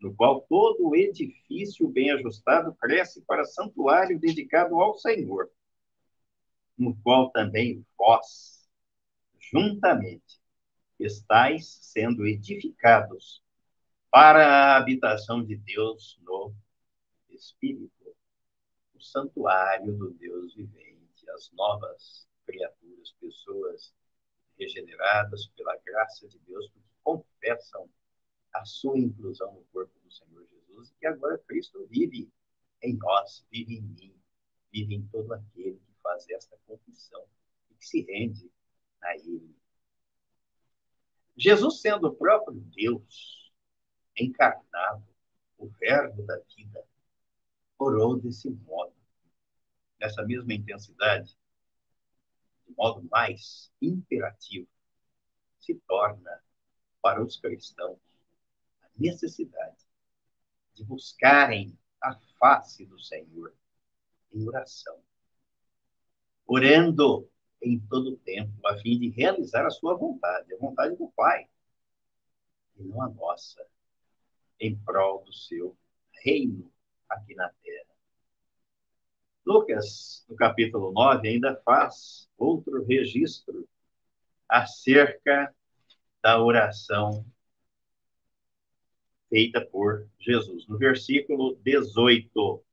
no 0.00 0.14
qual 0.14 0.42
todo 0.42 0.88
o 0.88 0.96
edifício 0.96 1.88
bem 1.88 2.10
ajustado 2.10 2.74
cresce 2.74 3.22
para 3.22 3.44
santuário 3.44 4.18
dedicado 4.18 4.80
ao 4.80 4.94
Senhor, 4.94 5.50
no 6.76 6.94
qual 7.02 7.30
também 7.30 7.84
vós, 7.96 8.68
juntamente, 9.38 10.40
estáis 10.98 11.78
sendo 11.82 12.26
edificados 12.26 13.42
para 14.16 14.46
a 14.46 14.76
habitação 14.78 15.44
de 15.44 15.56
Deus 15.56 16.18
no 16.22 16.54
Espírito, 17.28 18.16
o 18.94 18.98
santuário 18.98 19.92
do 19.92 20.10
Deus 20.12 20.54
vivente, 20.54 21.28
as 21.34 21.52
novas 21.52 22.26
criaturas, 22.46 23.12
pessoas 23.20 23.94
regeneradas 24.58 25.48
pela 25.48 25.76
graça 25.84 26.26
de 26.28 26.38
Deus, 26.38 26.66
porque 26.70 26.88
confessam 27.04 27.90
a 28.54 28.64
sua 28.64 28.98
inclusão 28.98 29.52
no 29.52 29.64
corpo 29.64 29.92
do 30.02 30.10
Senhor 30.10 30.46
Jesus, 30.48 30.88
e 30.88 30.94
que 30.94 31.06
agora 31.06 31.36
Cristo 31.46 31.86
vive 31.90 32.32
em 32.82 32.96
nós, 32.96 33.46
vive 33.50 33.74
em 33.74 33.82
mim, 33.82 34.16
vive 34.72 34.94
em 34.94 35.06
todo 35.08 35.30
aquele 35.34 35.74
que 35.74 35.92
faz 36.02 36.26
esta 36.30 36.56
confissão 36.66 37.22
e 37.70 37.74
que 37.74 37.86
se 37.86 38.00
rende 38.00 38.50
a 39.02 39.14
Ele. 39.14 39.54
Jesus, 41.36 41.82
sendo 41.82 42.06
o 42.08 42.16
próprio 42.16 42.58
Deus 42.74 43.45
encarnado, 44.16 45.04
o 45.58 45.68
Verbo 45.68 46.22
da 46.22 46.38
vida, 46.56 46.84
orou 47.78 48.18
desse 48.18 48.50
modo, 48.50 48.94
nessa 50.00 50.22
mesma 50.24 50.54
intensidade, 50.54 51.36
de 52.66 52.74
modo 52.74 53.06
mais 53.10 53.72
imperativo, 53.80 54.68
se 55.60 55.74
torna 55.86 56.42
para 57.00 57.22
os 57.22 57.36
cristãos 57.36 57.98
necessidade 58.96 59.84
de 60.74 60.84
buscarem 60.84 61.78
a 62.02 62.14
face 62.38 62.84
do 62.86 62.98
Senhor 62.98 63.54
em 64.32 64.46
oração, 64.46 65.00
orando 66.46 67.28
em 67.62 67.80
todo 67.80 68.10
o 68.10 68.16
tempo, 68.18 68.52
a 68.66 68.76
fim 68.78 68.98
de 68.98 69.08
realizar 69.08 69.66
a 69.66 69.70
sua 69.70 69.96
vontade, 69.96 70.54
a 70.54 70.58
vontade 70.58 70.94
do 70.96 71.08
Pai, 71.12 71.48
e 72.76 72.82
não 72.84 73.02
a 73.02 73.08
nossa, 73.08 73.66
em 74.60 74.76
prol 74.78 75.24
do 75.24 75.32
seu 75.32 75.76
reino 76.24 76.72
aqui 77.08 77.34
na 77.34 77.48
terra. 77.62 77.86
Lucas, 79.44 80.24
no 80.28 80.34
capítulo 80.34 80.92
9, 80.92 81.28
ainda 81.28 81.60
faz 81.64 82.28
outro 82.36 82.84
registro 82.84 83.68
acerca 84.48 85.54
da 86.22 86.42
oração 86.42 87.24
feita 89.28 89.60
por 89.60 90.08
Jesus. 90.18 90.66
No 90.66 90.78
versículo 90.78 91.56
18, 91.62 92.64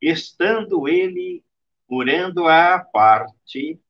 estando 0.00 0.88
ele 0.88 1.44
orando 1.88 2.46
à 2.48 2.78
parte, 2.80 3.80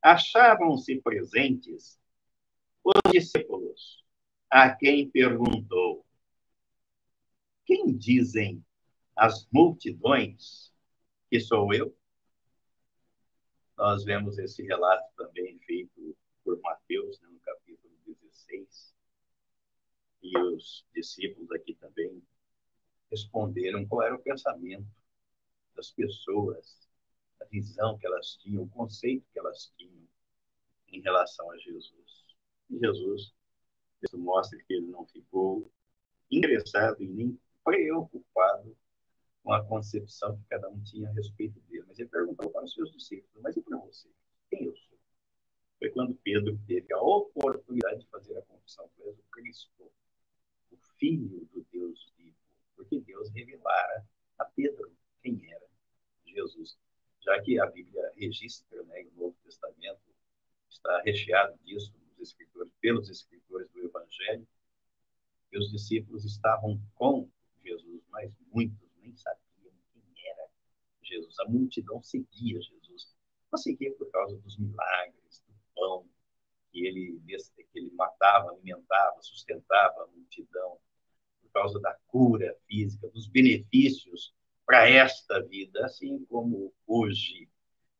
achavam-se 0.00 1.00
presentes 1.00 1.98
os 2.84 2.94
discípulos, 3.10 4.04
a 4.50 4.74
quem 4.74 5.08
perguntou: 5.10 6.04
Quem 7.64 7.96
dizem 7.96 8.64
as 9.14 9.46
multidões 9.52 10.72
que 11.30 11.40
sou 11.40 11.72
eu? 11.72 11.96
Nós 13.76 14.04
vemos 14.04 14.38
esse 14.38 14.62
relato 14.62 15.06
também 15.16 15.58
feito 15.60 16.16
por 16.44 16.58
Mateus, 16.60 17.20
né, 17.20 17.28
no 17.28 17.40
capítulo 17.40 17.92
16. 18.06 18.94
E 20.22 20.38
os 20.38 20.86
discípulos 20.94 21.50
aqui 21.52 21.74
também 21.74 22.22
responderam 23.10 23.86
qual 23.86 24.02
era 24.02 24.14
o 24.14 24.22
pensamento 24.22 24.86
das 25.74 25.90
pessoas, 25.90 26.88
a 27.40 27.44
visão 27.44 27.98
que 27.98 28.06
elas 28.06 28.36
tinham, 28.36 28.62
o 28.62 28.68
conceito 28.68 29.26
que 29.32 29.38
elas 29.38 29.72
tinham 29.76 30.08
em 30.88 31.00
relação 31.02 31.50
a 31.50 31.58
Jesus. 31.58 32.24
E 32.70 32.78
Jesus, 32.78 33.34
isso 34.02 34.18
mostra 34.18 34.58
que 34.62 34.74
ele 34.74 34.86
não 34.86 35.06
ficou 35.06 35.70
interessado 36.30 37.02
e 37.02 37.06
nem 37.06 37.38
preocupado 37.64 38.76
com 39.42 39.52
a 39.52 39.64
concepção 39.64 40.36
que 40.36 40.44
cada 40.48 40.68
um 40.68 40.82
tinha 40.82 41.08
a 41.08 41.12
respeito 41.12 41.60
dele. 41.60 41.84
Mas 41.86 41.98
ele 41.98 42.08
perguntou 42.08 42.50
para 42.50 42.64
os 42.64 42.74
seus 42.74 42.92
discípulos: 42.92 43.42
Mas 43.42 43.56
e 43.56 43.62
para 43.62 43.78
você? 43.78 44.08
Quem 44.50 44.64
eu 44.64 44.76
sou? 44.76 44.98
Foi 45.78 45.90
quando 45.90 46.14
Pedro 46.16 46.58
teve 46.66 46.92
a 46.92 47.00
oportunidade 47.00 48.00
de 48.00 48.06
fazer 48.08 48.36
a 48.36 48.42
confissão: 48.42 48.88
Tu 48.96 49.02
o 49.02 49.16
Cristo, 49.30 49.92
o 50.70 50.76
Filho 50.98 51.48
do 51.52 51.64
Deus 51.72 52.12
vivo. 52.16 52.36
Porque 52.74 53.00
Deus 53.00 53.30
revelara 53.30 54.06
a 54.38 54.44
Pedro 54.44 54.92
quem 55.22 55.40
era 55.50 55.66
Jesus. 56.24 56.78
Já 57.20 57.40
que 57.42 57.58
a 57.58 57.66
Bíblia 57.66 58.12
registra, 58.16 58.82
né, 58.84 59.04
o 59.16 59.20
Novo 59.20 59.36
Testamento 59.42 60.00
está 60.68 61.00
recheado 61.02 61.58
disso, 61.64 61.92
escritores, 62.20 62.72
pelos 62.80 63.08
escritores 63.08 63.68
do 63.70 63.80
Evangelho, 63.80 64.46
que 65.50 65.58
os 65.58 65.70
discípulos 65.70 66.24
estavam 66.24 66.80
com 66.94 67.28
Jesus, 67.64 68.02
mas 68.10 68.32
muitos 68.52 68.88
nem 68.98 69.14
sabiam 69.16 69.72
quem 69.92 70.02
era 70.28 70.48
Jesus. 71.02 71.38
A 71.40 71.48
multidão 71.48 72.02
seguia 72.02 72.60
Jesus. 72.60 73.14
Não 73.50 73.58
seguia 73.58 73.92
por 73.94 74.10
causa 74.10 74.36
dos 74.38 74.58
milagres, 74.58 75.42
do 75.46 75.54
pão 75.74 76.08
que 76.70 76.84
ele, 76.86 77.20
que 77.26 77.78
ele 77.78 77.90
matava, 77.92 78.50
alimentava, 78.50 79.22
sustentava 79.22 80.02
a 80.02 80.06
multidão, 80.08 80.78
por 81.40 81.50
causa 81.50 81.80
da 81.80 81.94
cura 82.06 82.54
física, 82.66 83.08
dos 83.08 83.26
benefícios 83.28 84.34
para 84.66 84.88
esta 84.90 85.40
vida, 85.42 85.86
assim 85.86 86.24
como 86.26 86.74
hoje 86.86 87.48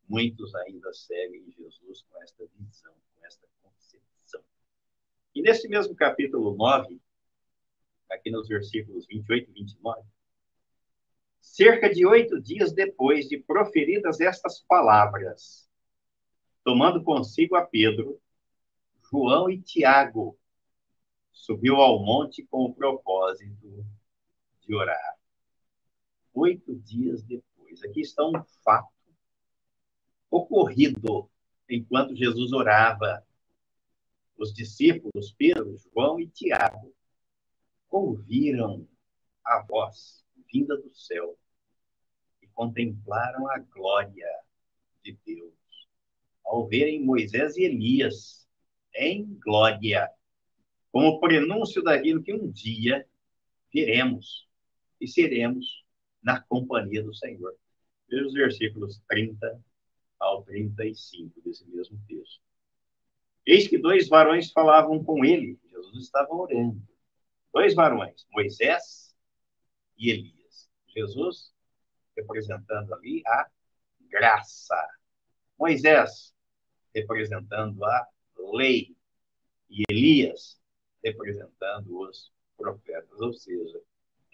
muitos 0.08 0.54
ainda 0.54 0.92
seguem 0.92 1.50
Jesus 1.52 2.02
com 2.02 2.22
esta 2.22 2.44
visão. 2.58 2.94
E 5.36 5.42
nesse 5.42 5.68
mesmo 5.68 5.94
capítulo 5.94 6.56
9, 6.56 6.98
aqui 8.10 8.30
nos 8.30 8.48
versículos 8.48 9.06
28 9.06 9.50
e 9.50 9.52
29, 9.52 10.02
cerca 11.42 11.92
de 11.92 12.06
oito 12.06 12.40
dias 12.40 12.72
depois 12.72 13.28
de 13.28 13.36
proferidas 13.36 14.18
estas 14.18 14.62
palavras, 14.62 15.68
tomando 16.64 17.04
consigo 17.04 17.54
a 17.54 17.60
Pedro, 17.60 18.18
João 19.10 19.50
e 19.50 19.60
Tiago, 19.60 20.38
subiu 21.30 21.76
ao 21.82 22.02
monte 22.02 22.42
com 22.46 22.64
o 22.64 22.74
propósito 22.74 23.84
de 24.62 24.74
orar. 24.74 25.18
Oito 26.32 26.74
dias 26.76 27.22
depois. 27.22 27.84
Aqui 27.84 28.00
está 28.00 28.24
um 28.24 28.42
fato 28.64 28.88
ocorrido 30.30 31.28
enquanto 31.68 32.16
Jesus 32.16 32.54
orava. 32.54 33.25
Os 34.36 34.52
discípulos, 34.52 35.32
Pedro, 35.36 35.76
João 35.78 36.20
e 36.20 36.28
Tiago, 36.28 36.94
ouviram 37.90 38.86
a 39.44 39.62
voz 39.62 40.24
vinda 40.52 40.76
do 40.76 40.94
céu 40.94 41.38
e 42.42 42.46
contemplaram 42.48 43.48
a 43.50 43.58
glória 43.58 44.28
de 45.02 45.18
Deus 45.24 45.54
ao 46.44 46.66
verem 46.66 47.04
Moisés 47.04 47.56
e 47.56 47.64
Elias 47.64 48.46
em 48.94 49.38
glória, 49.42 50.10
como 50.92 51.20
prenúncio 51.20 51.82
daquilo 51.82 52.22
que 52.22 52.32
um 52.32 52.50
dia 52.50 53.06
veremos 53.72 54.48
e 55.00 55.08
seremos 55.08 55.84
na 56.22 56.40
companhia 56.40 57.02
do 57.02 57.14
Senhor. 57.14 57.54
Veja 58.08 58.26
os 58.26 58.32
versículos 58.32 59.02
30 59.08 59.60
ao 60.18 60.42
35 60.44 61.40
desse 61.42 61.66
mesmo 61.68 62.00
texto. 62.06 62.40
Eis 63.46 63.68
que 63.68 63.78
dois 63.78 64.08
varões 64.08 64.50
falavam 64.50 65.04
com 65.04 65.24
ele. 65.24 65.56
Jesus 65.70 66.04
estava 66.04 66.34
orando. 66.34 66.82
Dois 67.54 67.74
varões, 67.74 68.26
Moisés 68.32 69.16
e 69.96 70.10
Elias. 70.10 70.68
Jesus 70.88 71.54
representando 72.16 72.92
ali 72.92 73.22
a 73.24 73.48
graça. 74.10 74.76
Moisés 75.56 76.34
representando 76.92 77.84
a 77.84 78.08
lei. 78.52 78.96
E 79.70 79.84
Elias 79.88 80.60
representando 81.04 82.00
os 82.00 82.32
profetas. 82.56 83.20
Ou 83.20 83.32
seja, 83.32 83.80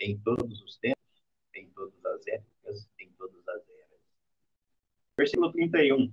em 0.01 0.19
todos 0.19 0.63
os 0.63 0.79
tempos, 0.79 1.23
em 1.55 1.69
todas 1.71 2.05
as 2.07 2.27
épocas, 2.27 2.89
em 2.99 3.11
todas 3.19 3.47
as 3.47 3.69
eras. 3.69 4.01
Versículo 5.19 5.53
31. 5.53 6.13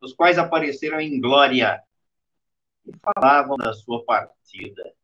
Os 0.00 0.12
quais 0.12 0.38
apareceram 0.38 1.00
em 1.00 1.20
glória 1.20 1.85
e 2.86 2.92
falavam 2.98 3.56
da 3.56 3.72
sua 3.72 4.04
partida, 4.04 4.94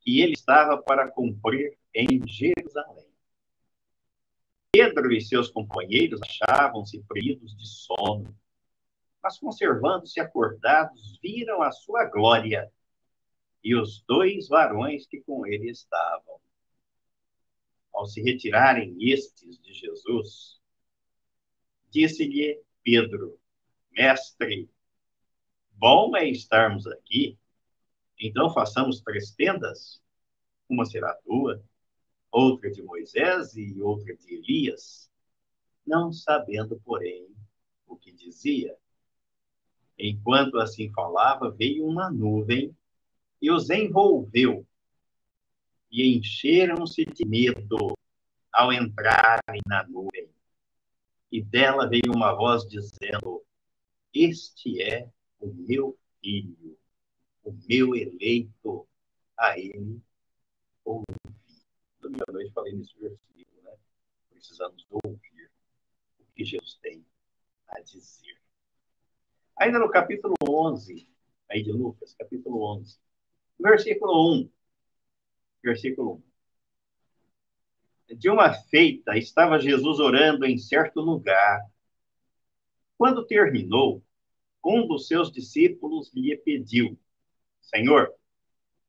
que 0.00 0.20
ele 0.20 0.32
estava 0.32 0.80
para 0.80 1.10
cumprir 1.10 1.76
em 1.94 2.26
Jerusalém. 2.26 3.10
Pedro 4.72 5.12
e 5.12 5.20
seus 5.20 5.50
companheiros 5.50 6.20
achavam-se 6.22 7.02
feridos 7.12 7.56
de 7.56 7.66
sono, 7.66 8.34
mas 9.22 9.38
conservando-se 9.38 10.20
acordados, 10.20 11.18
viram 11.20 11.60
a 11.60 11.72
sua 11.72 12.04
glória 12.04 12.72
e 13.62 13.74
os 13.74 14.02
dois 14.06 14.48
varões 14.48 15.06
que 15.06 15.20
com 15.20 15.46
ele 15.46 15.70
estavam. 15.70 16.40
Ao 17.92 18.06
se 18.06 18.22
retirarem 18.22 18.96
estes 19.00 19.60
de 19.60 19.74
Jesus, 19.74 20.60
disse-lhe 21.90 22.62
Pedro: 22.82 23.38
Mestre, 23.90 24.70
bom 25.80 26.14
é 26.14 26.28
estarmos 26.28 26.86
aqui. 26.86 27.38
Então 28.20 28.52
façamos 28.52 29.00
três 29.00 29.30
tendas: 29.30 30.00
uma 30.68 30.84
será 30.84 31.14
tua, 31.24 31.64
outra 32.30 32.70
de 32.70 32.82
Moisés 32.82 33.56
e 33.56 33.80
outra 33.80 34.14
de 34.14 34.34
Elias, 34.34 35.10
não 35.86 36.12
sabendo, 36.12 36.78
porém, 36.84 37.26
o 37.86 37.96
que 37.96 38.12
dizia. 38.12 38.76
Enquanto 39.98 40.58
assim 40.58 40.92
falava, 40.92 41.50
veio 41.50 41.86
uma 41.86 42.10
nuvem 42.10 42.76
e 43.40 43.50
os 43.50 43.70
envolveu, 43.70 44.66
e 45.90 46.14
encheram-se 46.16 47.06
de 47.06 47.26
medo 47.26 47.94
ao 48.52 48.70
entrarem 48.70 49.62
na 49.66 49.82
nuvem. 49.88 50.28
E 51.32 51.42
dela 51.42 51.88
veio 51.88 52.12
uma 52.14 52.34
voz 52.34 52.68
dizendo: 52.68 53.42
Este 54.12 54.82
é 54.82 55.10
o 55.40 55.52
meu 55.52 55.98
filho, 56.20 56.78
o 57.42 57.52
meu 57.68 57.94
eleito, 57.94 58.86
a 59.36 59.58
ele 59.58 60.00
ouvi. 60.84 61.04
Domingo 62.00 62.24
à 62.28 62.32
noite 62.32 62.52
falei 62.52 62.74
nesse 62.74 62.98
versículo, 62.98 63.62
né? 63.62 63.76
Precisamos 64.30 64.86
ouvir 64.90 65.50
o 66.18 66.24
que 66.34 66.44
Jesus 66.44 66.74
tem 66.82 67.04
a 67.68 67.80
dizer. 67.80 68.38
Ainda 69.58 69.78
no 69.78 69.90
capítulo 69.90 70.34
11, 70.48 71.08
aí 71.50 71.62
de 71.62 71.72
Lucas, 71.72 72.14
capítulo 72.14 72.62
11, 72.78 72.98
versículo 73.58 74.34
1. 74.42 74.50
Versículo 75.62 76.14
1 76.14 76.30
de 78.16 78.28
uma 78.28 78.52
feita, 78.52 79.16
estava 79.16 79.58
Jesus 79.58 79.98
orando 79.98 80.44
em 80.44 80.58
certo 80.58 81.00
lugar. 81.00 81.60
Quando 82.96 83.26
terminou, 83.26 84.02
um 84.64 84.86
dos 84.86 85.06
seus 85.06 85.30
discípulos 85.30 86.12
lhe 86.14 86.36
pediu: 86.36 86.98
Senhor, 87.60 88.14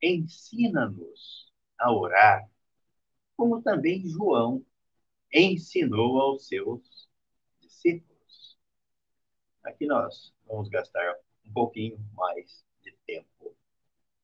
ensina-nos 0.02 1.52
a 1.78 1.92
orar, 1.94 2.50
como 3.36 3.62
também 3.62 4.08
João 4.08 4.66
ensinou 5.34 6.20
aos 6.20 6.48
seus 6.48 7.10
discípulos. 7.60 8.58
Aqui 9.64 9.86
nós 9.86 10.34
vamos 10.46 10.70
gastar 10.70 11.16
um 11.46 11.54
pouquinho 11.54 12.00
mais 12.14 12.66
de 12.84 12.92
tempo, 13.06 13.56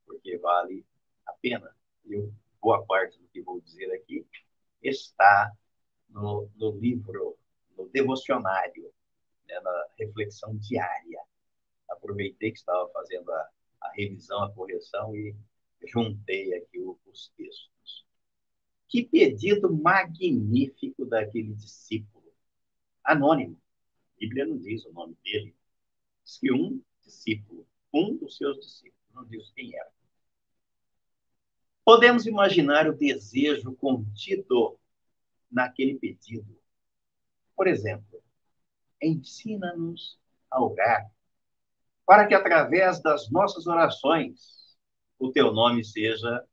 porque 0.05 0.37
vale 0.37 0.85
a 1.25 1.33
pena. 1.33 1.75
Eu, 2.05 2.33
boa 2.61 2.85
parte 2.85 3.17
do 3.19 3.27
que 3.27 3.41
vou 3.41 3.61
dizer 3.61 3.91
aqui 3.93 4.25
está 4.81 5.51
no, 6.09 6.49
no 6.55 6.71
livro, 6.71 7.37
no 7.77 7.87
devocionário, 7.89 8.91
né, 9.47 9.59
na 9.59 9.85
reflexão 9.97 10.55
diária. 10.57 11.06
Aproveitei 12.07 12.51
que 12.53 12.57
estava 12.57 12.89
fazendo 12.93 13.29
a, 13.29 13.49
a 13.81 13.91
revisão, 13.91 14.41
a 14.41 14.49
correção 14.53 15.13
e 15.13 15.35
juntei 15.85 16.53
aqui 16.53 16.79
os 16.79 17.33
textos. 17.35 18.05
Que 18.87 19.03
pedido 19.03 19.75
magnífico 19.75 21.05
daquele 21.05 21.53
discípulo, 21.53 22.31
anônimo. 23.03 23.61
A 24.15 24.19
Bíblia 24.21 24.45
não 24.45 24.57
diz 24.57 24.85
o 24.85 24.93
nome 24.93 25.17
dele. 25.21 25.53
Diz 26.23 26.37
que 26.37 26.49
um 26.49 26.81
discípulo, 27.03 27.67
um 27.93 28.15
dos 28.15 28.37
seus 28.37 28.57
discípulos, 28.57 29.13
não 29.13 29.25
diz 29.25 29.51
quem 29.51 29.75
era. 29.75 29.91
Podemos 31.83 32.25
imaginar 32.25 32.87
o 32.87 32.95
desejo 32.95 33.75
contido 33.75 34.79
naquele 35.51 35.99
pedido. 35.99 36.57
Por 37.53 37.67
exemplo, 37.67 38.23
ensina-nos 39.01 40.17
a 40.49 40.63
orar, 40.63 41.11
para 42.07 42.25
que 42.25 42.33
através 42.33 43.01
das 43.01 43.29
nossas 43.29 43.67
orações 43.67 44.77
o 45.19 45.29
teu 45.29 45.51
nome 45.51 45.83
seja 45.83 46.47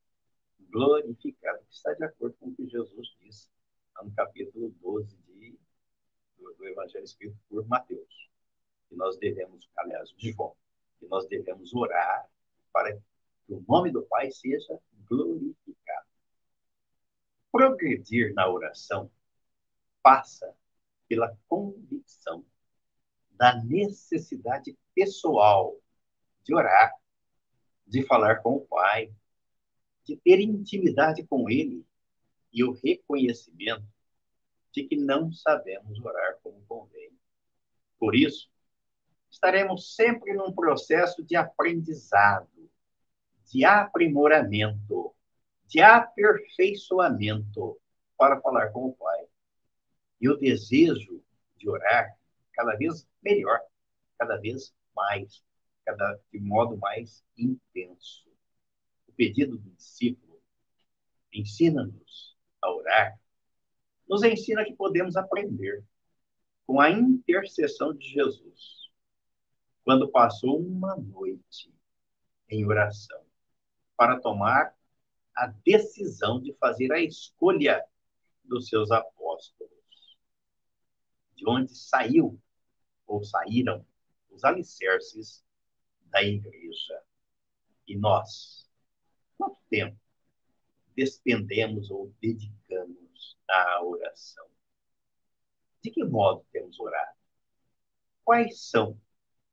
glorificado, 0.68 1.64
que 1.64 1.74
está 1.74 1.94
de 1.94 2.02
acordo 2.02 2.34
com 2.40 2.48
o 2.48 2.54
que 2.56 2.66
Jesus 2.68 3.08
disse 3.20 3.48
no 4.02 4.12
capítulo 4.12 4.74
12 4.82 5.16
de, 5.28 5.56
do, 6.36 6.52
do 6.54 6.66
Evangelho 6.66 7.04
escrito 7.04 7.38
por 7.48 7.64
Mateus, 7.68 8.28
que 8.88 8.96
nós 8.96 9.16
devemos, 9.16 9.70
aliás, 9.78 10.10
de 10.10 10.32
João, 10.32 10.56
que 10.98 11.06
nós 11.06 11.28
devemos 11.28 11.72
orar 11.72 12.28
para 12.72 12.92
que 12.92 13.54
o 13.54 13.64
nome 13.68 13.92
do 13.92 14.02
Pai 14.02 14.32
seja 14.32 14.80
glorificado. 15.08 16.08
Progredir 17.52 18.34
na 18.34 18.50
oração 18.50 19.08
passa 20.02 20.52
pela 21.06 21.38
convicção 21.46 22.44
da 23.34 23.62
necessidade 23.62 24.76
pessoal 24.94 25.76
de 26.44 26.54
orar, 26.54 26.92
de 27.86 28.02
falar 28.04 28.36
com 28.36 28.56
o 28.56 28.66
Pai, 28.66 29.12
de 30.04 30.16
ter 30.16 30.40
intimidade 30.40 31.26
com 31.26 31.50
Ele 31.50 31.84
e 32.52 32.62
o 32.62 32.72
reconhecimento 32.72 33.86
de 34.72 34.84
que 34.84 34.96
não 34.96 35.32
sabemos 35.32 35.98
orar 36.00 36.38
como 36.42 36.64
convém. 36.66 37.10
Por 37.98 38.14
isso, 38.14 38.50
estaremos 39.30 39.94
sempre 39.94 40.34
num 40.34 40.52
processo 40.52 41.24
de 41.24 41.36
aprendizado, 41.36 42.70
de 43.46 43.64
aprimoramento, 43.64 45.14
de 45.66 45.80
aperfeiçoamento 45.80 47.80
para 48.16 48.40
falar 48.40 48.70
com 48.70 48.86
o 48.86 48.94
Pai. 48.94 49.26
E 50.20 50.28
o 50.28 50.36
desejo 50.36 51.22
de 51.56 51.68
orar 51.68 52.16
cada 52.54 52.74
vez 52.76 53.06
melhor, 53.22 53.60
cada 54.18 54.36
vez 54.36 54.74
mais, 54.94 55.44
cada, 55.84 56.20
de 56.32 56.40
modo 56.40 56.76
mais 56.76 57.24
intenso. 57.36 58.28
O 59.06 59.12
pedido 59.12 59.58
do 59.58 59.70
discípulo 59.70 60.40
ensina-nos 61.32 62.36
a 62.62 62.70
orar, 62.70 63.18
nos 64.08 64.22
ensina 64.22 64.64
que 64.64 64.74
podemos 64.74 65.16
aprender 65.16 65.84
com 66.66 66.80
a 66.80 66.90
intercessão 66.90 67.92
de 67.92 68.08
Jesus, 68.08 68.90
quando 69.84 70.10
passou 70.10 70.58
uma 70.58 70.96
noite 70.96 71.72
em 72.48 72.64
oração 72.64 73.22
para 73.96 74.20
tomar 74.20 74.74
a 75.36 75.46
decisão 75.46 76.40
de 76.40 76.54
fazer 76.54 76.92
a 76.92 77.00
escolha 77.00 77.84
dos 78.44 78.68
seus 78.68 78.90
apóstolos. 78.90 79.72
De 81.34 81.48
onde 81.48 81.74
saiu 81.74 82.40
ou 83.14 83.24
saíram 83.24 83.86
os 84.30 84.42
alicerces 84.44 85.44
da 86.06 86.22
igreja. 86.22 87.00
E 87.86 87.96
nós, 87.96 88.68
quanto 89.38 89.58
tempo 89.70 89.98
despendemos 90.96 91.90
ou 91.90 92.12
dedicamos 92.20 93.38
à 93.48 93.84
oração? 93.84 94.46
De 95.82 95.90
que 95.90 96.04
modo 96.04 96.44
temos 96.50 96.78
orado? 96.80 97.16
Quais 98.24 98.60
são 98.60 99.00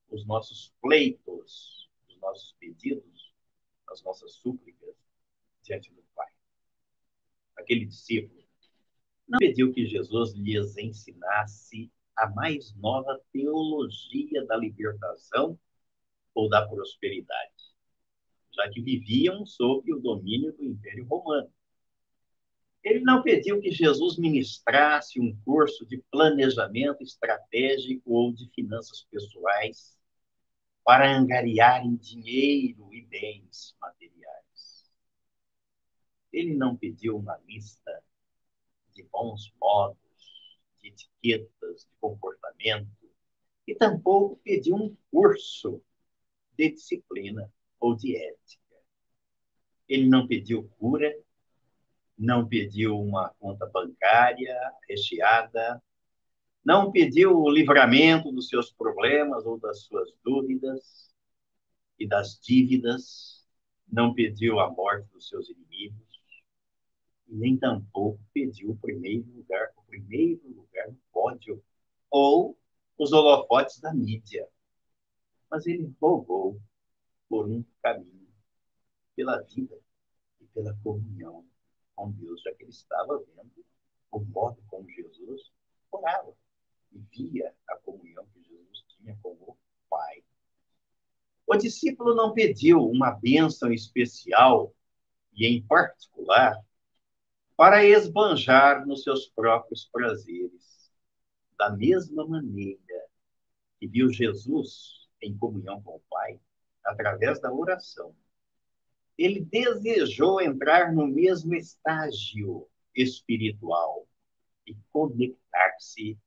os 0.09 0.25
nossos 0.25 0.73
pleitos, 0.81 1.89
os 2.07 2.17
nossos 2.19 2.53
pedidos, 2.53 3.33
as 3.89 4.01
nossas 4.01 4.33
súplicas 4.33 4.95
diante 5.61 5.93
do 5.93 6.01
Pai? 6.15 6.31
Aquele 7.57 7.85
discípulo 7.85 8.41
não 9.27 9.37
pediu 9.39 9.71
que 9.71 9.85
Jesus 9.85 10.33
lhes 10.33 10.77
ensinasse 10.77 11.91
a 12.15 12.29
mais 12.29 12.73
nova 12.75 13.19
teologia 13.31 14.45
da 14.45 14.57
libertação 14.57 15.57
ou 16.33 16.49
da 16.49 16.67
prosperidade, 16.67 17.73
já 18.53 18.69
que 18.69 18.81
viviam 18.81 19.45
sob 19.45 19.93
o 19.93 19.99
domínio 19.99 20.53
do 20.53 20.63
Império 20.63 21.05
Romano. 21.05 21.51
Ele 22.83 23.01
não 23.01 23.21
pediu 23.21 23.61
que 23.61 23.71
Jesus 23.71 24.17
ministrasse 24.17 25.19
um 25.19 25.35
curso 25.45 25.85
de 25.85 25.99
planejamento 26.11 27.03
estratégico 27.03 28.11
ou 28.11 28.33
de 28.33 28.49
finanças 28.49 29.03
pessoais 29.03 29.97
para 30.83 31.15
angariarem 31.15 31.95
dinheiro 31.95 32.91
e 32.91 33.05
bens 33.05 33.75
materiais. 33.79 34.91
Ele 36.33 36.55
não 36.55 36.75
pediu 36.75 37.17
uma 37.17 37.37
lista 37.45 38.03
de 38.93 39.03
bons 39.03 39.53
modos 39.61 40.10
de 40.81 40.89
etiquetas, 40.89 41.83
de 41.83 41.95
comportamento, 41.99 42.89
e 43.67 43.75
tampouco 43.75 44.39
pediu 44.43 44.75
um 44.75 44.95
curso 45.11 45.81
de 46.57 46.71
disciplina 46.71 47.51
ou 47.79 47.95
de 47.95 48.15
ética. 48.15 48.75
Ele 49.87 50.07
não 50.07 50.27
pediu 50.27 50.69
cura, 50.79 51.13
não 52.17 52.47
pediu 52.47 52.99
uma 52.99 53.29
conta 53.39 53.65
bancária 53.65 54.55
recheada, 54.87 55.81
não 56.63 56.91
pediu 56.91 57.37
o 57.37 57.49
livramento 57.49 58.31
dos 58.31 58.47
seus 58.47 58.71
problemas 58.71 59.45
ou 59.45 59.59
das 59.59 59.81
suas 59.81 60.09
dúvidas 60.23 61.11
e 61.97 62.07
das 62.07 62.39
dívidas, 62.39 63.45
não 63.91 64.13
pediu 64.13 64.59
a 64.59 64.69
morte 64.69 65.07
dos 65.11 65.27
seus 65.27 65.49
inimigos, 65.49 66.10
nem 67.35 67.57
tampouco 67.57 68.19
pediu 68.33 68.71
o 68.71 68.77
primeiro 68.77 69.25
lugar, 69.31 69.71
o 69.77 69.83
primeiro 69.83 70.41
lugar 70.47 70.87
no 70.89 70.97
pódio, 71.11 71.63
ou 72.09 72.57
os 72.97 73.13
holofotes 73.13 73.79
da 73.79 73.93
mídia. 73.93 74.47
Mas 75.49 75.65
ele 75.65 75.93
rogou 75.99 76.61
por 77.29 77.47
um 77.47 77.63
caminho, 77.81 78.27
pela 79.15 79.41
vida 79.41 79.79
e 80.39 80.45
pela 80.47 80.77
comunhão 80.83 81.45
com 81.95 82.11
Deus, 82.11 82.41
já 82.41 82.53
que 82.53 82.63
ele 82.63 82.71
estava 82.71 83.17
vendo 83.19 83.65
o 84.11 84.19
modo 84.19 84.61
como 84.67 84.89
Jesus 84.89 85.51
orava 85.91 86.33
e 86.91 86.99
via 86.99 87.53
a 87.67 87.77
comunhão 87.77 88.25
que 88.33 88.43
Jesus 88.43 88.83
tinha 88.89 89.17
com 89.21 89.29
o 89.29 89.57
Pai. 89.89 90.23
O 91.47 91.55
discípulo 91.55 92.13
não 92.15 92.33
pediu 92.33 92.85
uma 92.85 93.11
bênção 93.11 93.71
especial 93.71 94.73
e, 95.33 95.45
em 95.47 95.61
particular, 95.65 96.61
para 97.61 97.85
esbanjar 97.85 98.87
nos 98.87 99.03
seus 99.03 99.27
próprios 99.27 99.85
prazeres. 99.85 100.91
Da 101.55 101.69
mesma 101.69 102.25
maneira 102.27 103.05
que 103.79 103.87
viu 103.87 104.11
Jesus 104.11 105.07
em 105.21 105.37
comunhão 105.37 105.79
com 105.83 105.97
o 105.97 106.03
Pai, 106.09 106.39
através 106.83 107.39
da 107.39 107.53
oração, 107.53 108.15
ele 109.15 109.41
desejou 109.41 110.41
entrar 110.41 110.91
no 110.91 111.05
mesmo 111.05 111.53
estágio 111.53 112.67
espiritual 112.95 114.07
e 114.65 114.75
conectar-se 114.91 116.17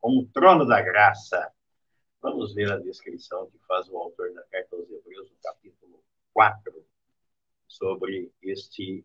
com 0.00 0.18
o 0.18 0.26
trono 0.28 0.64
da 0.64 0.80
graça. 0.80 1.52
Vamos 2.22 2.54
ver 2.54 2.70
a 2.70 2.78
descrição 2.78 3.50
que 3.50 3.58
faz 3.66 3.88
o 3.88 3.96
autor 3.96 4.32
da 4.32 4.44
carta 4.44 4.76
aos 4.76 4.88
Hebreus, 4.88 5.28
no 5.28 5.38
capítulo 5.42 6.04
4, 6.32 6.86
sobre 7.66 8.32
este 8.40 9.04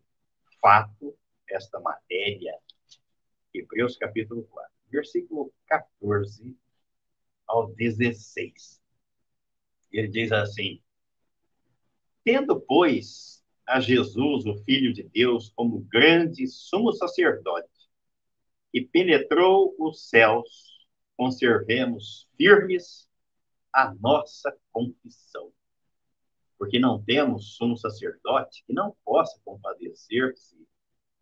fato 0.60 1.18
esta 1.48 1.78
matéria, 1.80 2.58
Hebreus 3.52 3.96
capítulo 3.96 4.44
4, 4.44 4.72
versículo 4.90 5.52
14 5.66 6.56
ao 7.46 7.72
16. 7.74 8.80
Ele 9.92 10.08
diz 10.08 10.32
assim: 10.32 10.82
Tendo, 12.24 12.60
pois, 12.60 13.44
a 13.66 13.80
Jesus, 13.80 14.44
o 14.46 14.56
Filho 14.64 14.92
de 14.92 15.02
Deus, 15.04 15.52
como 15.54 15.80
grande 15.80 16.46
sumo 16.46 16.92
sacerdote, 16.92 17.68
e 18.72 18.80
penetrou 18.80 19.74
os 19.78 20.08
céus, 20.08 20.86
conservemos 21.16 22.28
firmes 22.36 23.08
a 23.72 23.94
nossa 23.94 24.56
confissão. 24.72 25.52
Porque 26.58 26.78
não 26.78 27.02
temos 27.02 27.56
sumo 27.56 27.76
sacerdote 27.76 28.64
que 28.66 28.72
não 28.72 28.96
possa 29.04 29.40
compadecer-se 29.44 30.56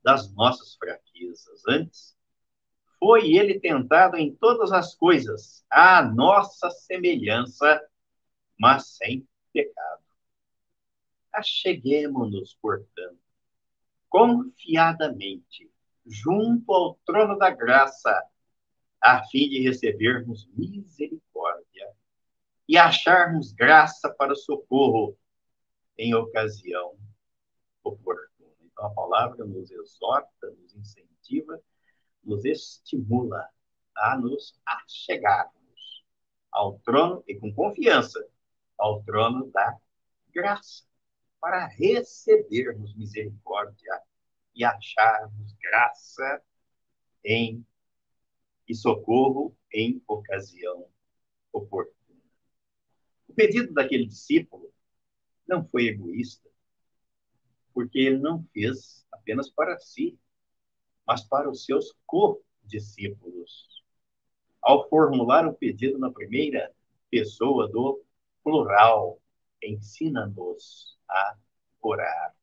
das 0.03 0.33
nossas 0.35 0.75
fraquezas. 0.77 1.63
Antes, 1.69 2.17
foi 2.99 3.33
ele 3.33 3.59
tentado 3.59 4.17
em 4.17 4.35
todas 4.35 4.73
as 4.73 4.95
coisas, 4.95 5.65
à 5.71 6.03
nossa 6.03 6.71
semelhança, 6.71 7.81
mas 8.59 8.97
sem 8.97 9.27
pecado. 9.53 10.03
Acheguemos-nos, 11.33 12.55
portanto, 12.61 13.19
confiadamente, 14.09 15.71
junto 16.07 16.73
ao 16.73 16.95
trono 17.07 17.37
da 17.39 17.51
graça, 17.51 18.23
a 19.01 19.25
fim 19.25 19.49
de 19.49 19.61
recebermos 19.63 20.49
misericórdia 20.55 21.91
e 22.69 22.79
acharmos 22.79 23.53
graça 23.53 24.09
para 24.11 24.35
socorro 24.37 25.17
em 25.99 26.15
ocasião 26.15 26.97
oportuna. 27.83 28.32
Então, 28.83 28.91
a 28.91 28.95
palavra 28.95 29.45
nos 29.45 29.71
exorta, 29.71 30.51
nos 30.61 30.75
incentiva, 30.75 31.63
nos 32.25 32.45
estimula 32.45 33.49
a 33.95 34.19
nos 34.19 34.59
achegarmos 34.67 36.05
ao 36.51 36.81
trono 36.81 37.23
e 37.29 37.39
com 37.39 37.55
confiança 37.55 38.29
ao 38.77 39.01
trono 39.05 39.49
da 39.53 39.79
graça, 40.35 40.85
para 41.41 41.67
recebermos 41.67 42.97
misericórdia 42.97 44.03
e 44.53 44.65
acharmos 44.65 45.53
graça 45.63 46.43
em 47.25 47.65
e 48.67 48.75
socorro 48.75 49.57
em 49.73 50.03
ocasião 50.09 50.89
oportuna. 51.53 52.21
O 53.29 53.33
pedido 53.33 53.73
daquele 53.73 54.07
discípulo 54.07 54.73
não 55.47 55.65
foi 55.65 55.87
egoísta, 55.87 56.52
porque 57.73 57.99
ele 57.99 58.19
não 58.19 58.45
fez 58.53 59.07
apenas 59.13 59.49
para 59.51 59.79
si, 59.79 60.19
mas 61.07 61.23
para 61.23 61.51
os 61.51 61.65
seus 61.65 61.95
co-discípulos. 62.07 63.83
Ao 64.61 64.89
formular 64.89 65.47
o 65.47 65.55
pedido 65.55 65.99
na 65.99 66.11
primeira 66.11 66.73
pessoa 67.11 67.69
do 67.69 68.03
plural, 68.43 69.21
ensina-nos 69.63 70.99
a 71.09 71.37
orar. 71.81 72.35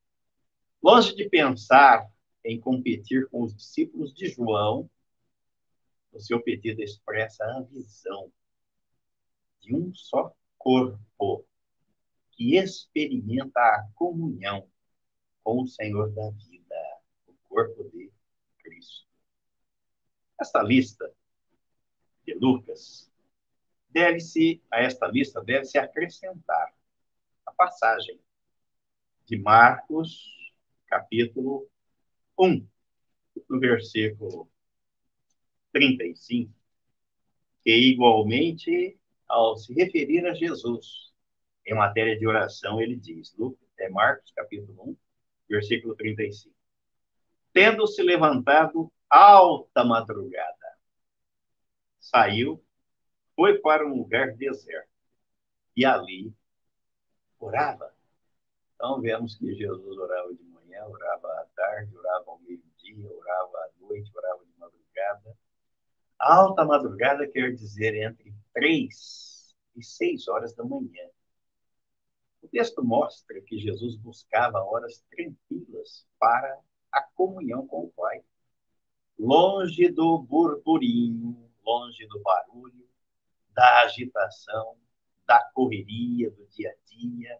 Longe 0.81 1.15
de 1.15 1.29
pensar 1.29 2.09
em 2.43 2.59
competir 2.59 3.27
com 3.29 3.43
os 3.43 3.55
discípulos 3.55 4.13
de 4.13 4.27
João, 4.27 4.89
o 6.11 6.19
seu 6.19 6.41
pedido 6.41 6.81
expressa 6.81 7.43
a 7.43 7.61
visão 7.61 8.31
de 9.61 9.75
um 9.75 9.93
só 9.93 10.33
corpo 10.57 11.45
que 12.31 12.55
experimenta 12.55 13.59
a 13.59 13.89
comunhão 13.93 14.67
com 15.49 15.63
o 15.63 15.67
Senhor 15.67 16.11
da 16.11 16.29
vida, 16.29 16.75
o 17.25 17.33
corpo 17.49 17.83
de 17.89 18.11
Cristo. 18.59 19.07
Esta 20.39 20.61
lista 20.61 21.11
de 22.23 22.35
Lucas 22.35 23.11
deve-se 23.89 24.61
a 24.71 24.79
esta 24.83 25.07
lista 25.07 25.43
deve-se 25.43 25.79
acrescentar 25.79 26.71
a 27.47 27.51
passagem 27.51 28.21
de 29.25 29.39
Marcos, 29.39 30.23
capítulo 30.85 31.67
1, 32.37 32.67
no 33.49 33.59
versículo 33.59 34.47
35, 35.73 36.53
que 37.63 37.75
igualmente, 37.75 38.99
ao 39.27 39.57
se 39.57 39.73
referir 39.73 40.27
a 40.27 40.35
Jesus 40.35 41.11
em 41.65 41.73
matéria 41.73 42.19
de 42.19 42.27
oração, 42.27 42.79
ele 42.79 42.95
diz, 42.95 43.35
é 43.79 43.89
Marcos, 43.89 44.31
capítulo 44.35 44.91
1, 44.91 45.08
versículo 45.49 45.95
35. 45.95 46.55
Tendo 47.51 47.87
se 47.87 48.01
levantado 48.03 48.91
alta 49.09 49.83
madrugada, 49.83 50.77
saiu, 51.99 52.63
foi 53.35 53.57
para 53.59 53.85
um 53.85 53.95
lugar 53.95 54.35
deserto 54.35 54.89
e 55.75 55.83
ali 55.85 56.33
orava. 57.39 57.93
Então 58.75 59.01
vemos 59.01 59.35
que 59.35 59.53
Jesus 59.55 59.97
orava 59.97 60.33
de 60.33 60.43
manhã, 60.43 60.85
orava 60.85 61.27
à 61.27 61.45
tarde, 61.55 61.97
orava 61.97 62.31
ao 62.31 62.39
meio-dia, 62.39 63.11
orava 63.11 63.57
à 63.57 63.69
noite, 63.79 64.11
orava 64.15 64.45
de 64.45 64.51
madrugada 64.57 64.79
Alta 66.19 66.65
madrugada 66.65 67.25
quer 67.25 67.53
dizer 67.53 67.95
entre 67.95 68.35
três 68.53 69.55
e 69.73 69.81
seis 69.81 70.27
horas 70.27 70.53
da 70.53 70.65
manhã. 70.65 71.07
O 72.49 72.51
texto 72.51 72.83
mostra 72.83 73.39
que 73.41 73.59
Jesus 73.59 73.95
buscava 73.95 74.63
horas 74.63 75.05
tranquilas 75.11 76.03
para 76.17 76.59
a 76.91 77.03
comunhão 77.03 77.67
com 77.67 77.83
o 77.83 77.91
Pai, 77.91 78.23
longe 79.19 79.87
do 79.89 80.17
burburinho, 80.17 81.47
longe 81.63 82.07
do 82.07 82.19
barulho, 82.21 82.89
da 83.53 83.83
agitação, 83.83 84.75
da 85.27 85.39
correria 85.53 86.31
do 86.31 86.43
dia 86.47 86.71
a 86.71 86.89
dia, 86.89 87.39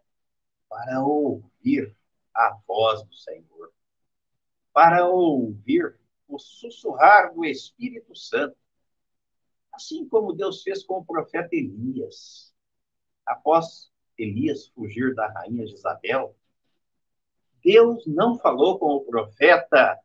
para 0.68 1.04
ouvir 1.04 1.92
a 2.32 2.56
voz 2.64 3.02
do 3.02 3.14
Senhor, 3.14 3.72
para 4.72 5.08
ouvir 5.08 5.98
o 6.28 6.38
sussurrar 6.38 7.34
do 7.34 7.44
Espírito 7.44 8.14
Santo 8.14 8.56
Assim 9.72 10.06
como 10.08 10.34
Deus 10.34 10.62
fez 10.62 10.84
com 10.84 10.98
o 10.98 11.04
profeta 11.04 11.48
Elias. 11.52 12.52
Após 13.24 13.89
Elias 14.22 14.68
fugir 14.68 15.14
da 15.14 15.28
rainha 15.28 15.66
Jezabel, 15.66 16.36
Deus 17.62 18.06
não 18.06 18.38
falou 18.38 18.78
com 18.78 18.94
o 18.94 19.04
profeta 19.04 19.98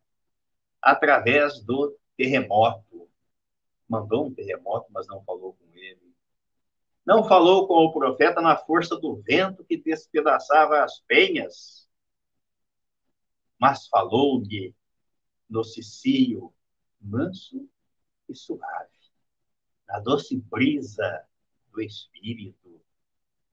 através 0.81 1.61
do 1.63 1.97
terremoto. 2.17 3.09
Mandou 3.87 4.27
um 4.27 4.33
terremoto, 4.33 4.87
mas 4.91 5.07
não 5.07 5.23
falou 5.23 5.53
com 5.53 5.65
ele. 5.73 6.13
Não 7.05 7.23
falou 7.27 7.67
com 7.67 7.75
o 7.75 7.93
profeta 7.93 8.41
na 8.41 8.57
força 8.57 8.95
do 8.97 9.17
vento 9.21 9.63
que 9.63 9.77
despedaçava 9.77 10.83
as 10.83 10.99
penhas, 11.01 11.87
mas 13.59 13.87
falou-lhe 13.87 14.75
no 15.49 15.63
cicio 15.63 16.53
manso 16.99 17.69
e 18.27 18.35
suave 18.35 18.95
na 19.87 19.99
doce 19.99 20.37
brisa 20.37 21.23
do 21.71 21.81
Espírito. 21.81 22.64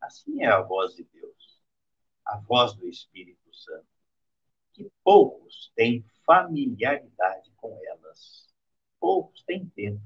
Assim 0.02 0.42
é 0.42 0.48
a 0.48 0.60
voz 0.60 0.94
de 0.94 1.04
Deus, 1.04 1.62
a 2.26 2.36
voz 2.38 2.74
do 2.74 2.88
Espírito 2.88 3.54
Santo, 3.54 3.86
que 4.72 4.90
poucos 5.02 5.72
têm 5.74 6.04
familiaridade 6.26 7.50
com 7.56 7.78
elas, 7.86 8.52
poucos 8.98 9.42
têm 9.44 9.66
tempo 9.66 10.02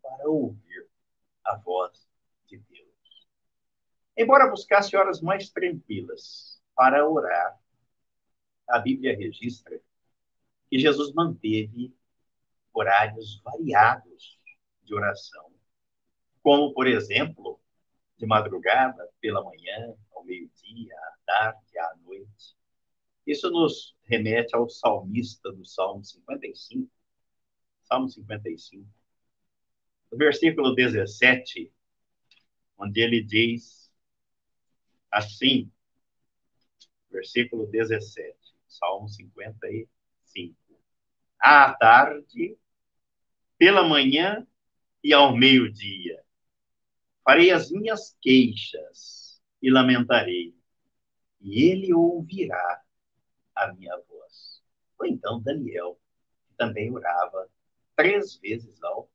para 0.00 0.28
ouvir 0.28 0.88
a 1.44 1.56
voz 1.56 2.08
de 2.46 2.58
Deus. 2.58 3.28
Embora 4.16 4.48
buscasse 4.48 4.96
horas 4.96 5.20
mais 5.20 5.50
tranquilas 5.50 6.62
para 6.74 7.08
orar, 7.08 7.60
a 8.68 8.78
Bíblia 8.78 9.16
registra 9.16 9.80
que 10.70 10.78
Jesus 10.78 11.12
manteve 11.12 11.94
horários 12.72 13.40
variados 13.42 14.40
de 14.84 14.94
oração 14.94 15.52
como, 16.42 16.74
por 16.74 16.86
exemplo, 16.86 17.60
de 18.18 18.26
madrugada, 18.26 19.08
pela 19.20 19.42
manhã, 19.42 19.94
ao 20.12 20.24
meio-dia, 20.24 20.94
à 20.96 21.14
tarde, 21.26 21.78
à 21.78 21.96
noite. 22.04 22.56
Isso 23.26 23.50
nos 23.50 23.96
remete 24.04 24.54
ao 24.54 24.68
salmista 24.68 25.52
do 25.52 25.64
Salmo 25.64 26.04
55. 26.04 26.90
Salmo 27.82 28.08
55. 28.08 28.86
No 30.10 30.18
versículo 30.18 30.74
17, 30.74 31.72
onde 32.78 33.00
ele 33.00 33.22
diz 33.22 33.90
assim, 35.10 35.70
versículo 37.10 37.66
17, 37.66 38.36
Salmo 38.66 39.08
55. 39.08 40.56
À 41.38 41.74
tarde, 41.74 42.56
pela 43.58 43.86
manhã 43.86 44.46
e 45.04 45.12
ao 45.12 45.36
meio-dia, 45.36 46.21
Farei 47.24 47.52
as 47.52 47.70
minhas 47.70 48.16
queixas 48.20 49.40
e 49.62 49.70
lamentarei, 49.70 50.54
e 51.40 51.70
ele 51.70 51.94
ouvirá 51.94 52.82
a 53.54 53.72
minha 53.72 53.96
voz. 54.08 54.60
Ou 54.98 55.06
então 55.06 55.40
Daniel, 55.40 55.98
que 56.48 56.54
também 56.54 56.92
orava 56.92 57.48
três 57.94 58.36
vezes 58.36 58.82
ao 58.82 59.08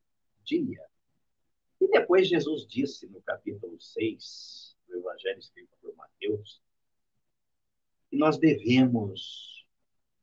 dia. 0.43 0.85
E 1.81 1.87
depois 1.89 2.29
Jesus 2.29 2.65
disse 2.65 3.07
no 3.07 3.21
capítulo 3.21 3.79
6 3.79 4.77
do 4.87 4.95
Evangelho 4.95 5.39
escrito 5.39 5.75
por 5.81 5.93
Mateus, 5.95 6.61
que 8.09 8.17
nós 8.17 8.37
devemos, 8.37 9.67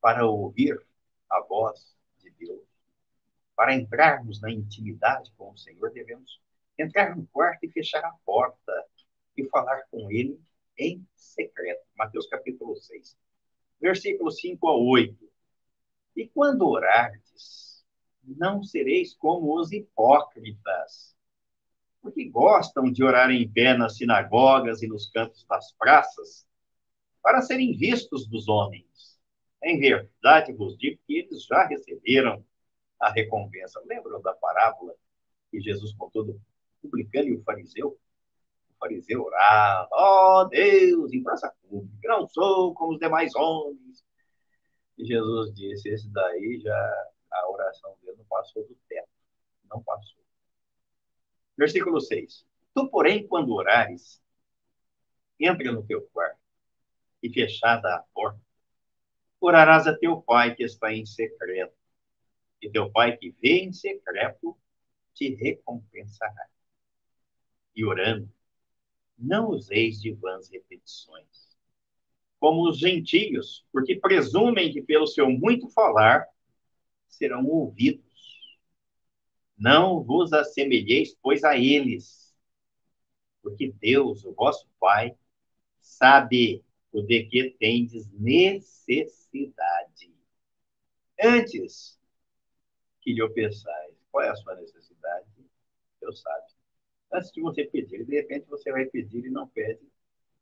para 0.00 0.26
ouvir 0.26 0.82
a 1.28 1.40
voz 1.40 1.94
de 2.22 2.30
Deus, 2.30 2.62
para 3.54 3.74
entrarmos 3.74 4.40
na 4.40 4.50
intimidade 4.50 5.30
com 5.36 5.52
o 5.52 5.58
Senhor, 5.58 5.92
devemos 5.92 6.40
entrar 6.78 7.16
no 7.16 7.26
quarto 7.26 7.64
e 7.64 7.70
fechar 7.70 8.04
a 8.04 8.14
porta 8.24 8.72
e 9.36 9.44
falar 9.48 9.82
com 9.90 10.10
ele 10.10 10.40
em 10.78 11.06
secreto. 11.14 11.84
Mateus 11.96 12.26
capítulo 12.26 12.76
6, 12.76 13.16
versículo 13.80 14.30
5 14.30 14.68
a 14.68 14.76
8. 14.76 15.30
E 16.16 16.28
quando 16.28 16.68
orardes, 16.68 17.84
não 18.22 18.62
sereis 18.62 19.14
como 19.14 19.58
os 19.58 19.72
hipócritas, 19.72 21.14
porque 22.00 22.28
gostam 22.28 22.90
de 22.90 23.02
orar 23.02 23.30
em 23.30 23.48
pé 23.48 23.76
nas 23.76 23.96
sinagogas 23.96 24.82
e 24.82 24.86
nos 24.86 25.10
cantos 25.10 25.44
das 25.44 25.72
praças, 25.72 26.46
para 27.22 27.40
serem 27.40 27.74
vistos 27.76 28.26
dos 28.26 28.48
homens. 28.48 29.18
Em 29.62 29.78
verdade 29.78 30.52
vos 30.52 30.76
digo 30.76 31.00
que 31.06 31.20
eles 31.20 31.46
já 31.46 31.66
receberam 31.66 32.44
a 33.00 33.10
recompensa. 33.10 33.82
Lembram 33.86 34.20
da 34.20 34.34
parábola 34.34 34.94
que 35.50 35.60
Jesus 35.60 35.94
contou 35.94 36.24
do 36.24 36.40
publicano 36.88 37.28
e 37.28 37.36
o 37.36 37.42
fariseu? 37.42 37.98
O 38.70 38.78
fariseu 38.78 39.22
orava, 39.22 39.88
ó 39.92 40.42
oh, 40.42 40.44
Deus, 40.48 41.12
em 41.12 41.22
praça 41.22 41.52
pública, 41.62 42.08
não 42.08 42.28
sou 42.28 42.74
como 42.74 42.92
os 42.92 42.98
demais 42.98 43.34
homens. 43.34 44.04
E 44.96 45.04
Jesus 45.04 45.54
disse, 45.54 45.88
esse 45.88 46.08
daí 46.10 46.60
já, 46.60 47.10
a 47.32 47.50
oração 47.50 47.96
dele 48.02 48.18
não 48.18 48.24
passou 48.26 48.62
do 48.66 48.76
teto. 48.88 49.08
Não 49.68 49.82
passou. 49.82 50.22
Versículo 51.56 52.00
6. 52.00 52.46
Tu, 52.74 52.88
porém, 52.90 53.26
quando 53.26 53.52
orares, 53.52 54.22
entra 55.38 55.72
no 55.72 55.84
teu 55.84 56.02
quarto 56.12 56.38
e 57.22 57.32
fechada 57.32 57.94
a 57.94 58.04
porta, 58.12 58.40
orarás 59.40 59.86
a 59.86 59.96
teu 59.96 60.20
pai 60.20 60.54
que 60.54 60.64
está 60.64 60.92
em 60.92 61.04
secreto 61.04 61.74
e 62.60 62.70
teu 62.70 62.90
pai 62.90 63.16
que 63.16 63.30
vê 63.30 63.60
em 63.60 63.72
secreto 63.72 64.56
te 65.12 65.34
recompensará. 65.34 66.48
E 67.74 67.84
orando, 67.84 68.28
não 69.18 69.50
useis 69.50 70.00
de 70.00 70.12
vãs 70.12 70.48
repetições, 70.48 71.56
como 72.38 72.68
os 72.68 72.78
gentios, 72.78 73.66
porque 73.72 73.96
presumem 73.96 74.72
que 74.72 74.82
pelo 74.82 75.06
seu 75.06 75.30
muito 75.30 75.68
falar 75.70 76.26
serão 77.08 77.46
ouvidos. 77.46 78.04
Não 79.56 80.02
vos 80.02 80.32
assemelheis, 80.32 81.16
pois, 81.22 81.44
a 81.44 81.56
eles, 81.56 82.34
porque 83.42 83.72
Deus, 83.72 84.24
o 84.24 84.32
vosso 84.32 84.68
Pai, 84.80 85.16
sabe 85.80 86.64
o 86.92 87.02
de 87.02 87.24
que 87.24 87.50
tendes 87.58 88.10
necessidade. 88.12 89.54
Antes, 91.22 91.98
que 93.00 93.12
lhe 93.12 93.28
pensais. 93.30 93.94
Qual 94.10 94.24
é 94.24 94.30
a 94.30 94.36
sua 94.36 94.54
necessidade? 94.56 95.26
Deus 96.00 96.20
sabe. 96.20 96.43
Antes 97.14 97.30
de 97.30 97.40
você 97.40 97.64
pedir, 97.64 98.04
de 98.04 98.16
repente 98.16 98.48
você 98.48 98.72
vai 98.72 98.86
pedir 98.86 99.24
e 99.24 99.30
não 99.30 99.46
pede 99.46 99.88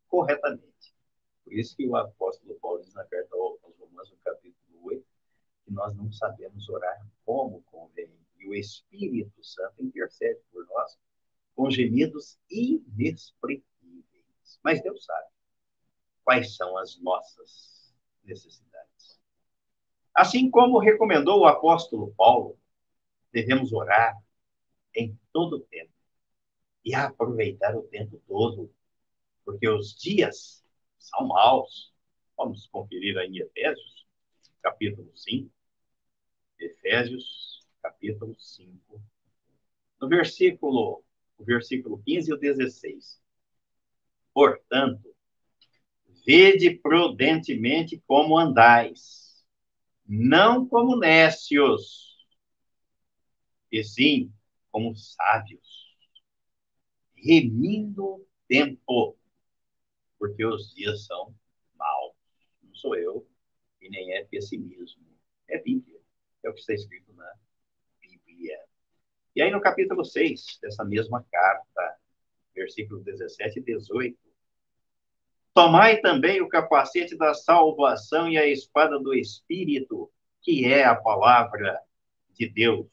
corretamente. 0.09 0.97
Por 1.45 1.53
isso 1.53 1.77
que 1.77 1.87
o 1.87 1.95
apóstolo 1.95 2.59
Paulo 2.63 2.81
diz 2.81 2.95
na 2.95 3.05
carta 3.05 3.37
aos 3.37 3.61
Romanos, 3.79 4.11
no 4.11 4.17
capítulo 4.25 4.85
8, 4.85 5.05
que 5.67 5.71
nós 5.71 5.95
não 5.95 6.11
sabemos 6.11 6.67
orar 6.71 7.07
como 7.27 7.63
convém. 7.65 8.11
E 8.39 8.49
o 8.49 8.55
Espírito 8.55 9.45
Santo 9.45 9.85
intercede 9.85 10.41
por 10.51 10.67
nós 10.67 10.99
com 11.55 11.71
gemidos 11.71 12.39
inexprimíveis. 12.49 14.59
Mas 14.65 14.83
Deus 14.83 15.05
sabe 15.05 15.29
quais 16.25 16.57
são 16.57 16.79
as 16.79 16.99
nossas 17.03 17.95
necessidades. 18.25 19.21
Assim 20.15 20.51
como 20.51 20.79
recomendou 20.79 21.41
o 21.41 21.47
apóstolo 21.47 22.15
Paulo, 22.17 22.59
devemos 23.31 23.75
orar 23.75 24.17
em 24.95 25.19
todo 25.35 25.57
o 25.57 25.61
tempo 25.61 25.92
e 26.85 26.95
aproveitar 26.95 27.77
o 27.77 27.83
tempo 27.83 28.21
todo, 28.27 28.71
porque 29.45 29.69
os 29.69 29.95
dias 29.95 30.65
são 30.99 31.27
maus. 31.29 31.93
Vamos 32.37 32.67
conferir 32.67 33.17
aí 33.19 33.39
Efésios, 33.39 34.07
capítulo 34.63 35.11
5. 35.15 35.51
Efésios, 36.59 37.67
capítulo 37.83 38.35
5. 38.39 39.03
No 40.01 40.09
versículo, 40.09 41.05
o 41.39 41.45
versículo 41.45 42.03
15 42.03 42.31
e 42.31 42.35
o 42.35 42.39
16. 42.39 43.21
Portanto, 44.35 45.15
vede 46.25 46.71
prudentemente 46.79 48.03
como 48.07 48.39
andais 48.39 49.23
não 50.15 50.67
como 50.67 50.97
nécios, 50.97 52.19
e 53.71 53.83
sim 53.83 54.31
como 54.71 54.95
sábios, 54.95 55.82
remindo 57.23 58.05
o 58.05 58.27
tempo, 58.49 59.17
porque 60.19 60.45
os 60.45 60.75
dias 60.75 61.07
são 61.07 61.35
maus. 61.77 62.15
Não 62.63 62.75
sou 62.75 62.97
eu, 62.97 63.27
e 63.81 63.89
nem 63.89 64.13
é 64.15 64.25
pessimismo, 64.25 65.07
é 65.49 65.59
Bíblia, 65.59 66.01
é 66.43 66.51
o 66.51 66.53
que 66.53 66.61
está 66.61 66.75
escrito 66.75 67.13
na 67.15 67.33
Bíblia. 68.01 68.59
E 69.35 69.43
aí 69.43 69.51
no 69.51 69.61
capítulo 69.61 70.05
6 70.05 70.59
dessa 70.61 70.85
mesma 70.85 71.25
carta, 71.31 71.97
versículos 72.55 73.05
17 73.05 73.61
e 73.61 73.63
18, 73.63 74.19
Tomai 75.55 76.01
também 76.01 76.41
o 76.41 76.49
capacete 76.49 77.15
da 77.15 77.35
salvação 77.35 78.29
e 78.29 78.39
a 78.39 78.47
espada 78.47 78.99
do 78.99 79.15
Espírito, 79.15 80.11
que 80.41 80.65
é 80.65 80.83
a 80.85 80.97
palavra 80.97 81.79
de 82.31 82.49
Deus, 82.49 82.89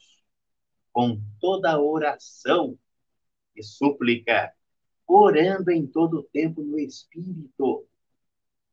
com 0.91 1.21
toda 1.39 1.79
oração 1.79 2.77
e 3.59 3.63
súplica, 3.63 4.53
orando 5.05 5.69
em 5.71 5.85
todo 5.85 6.19
o 6.19 6.23
tempo 6.23 6.61
no 6.61 6.79
Espírito. 6.79 7.85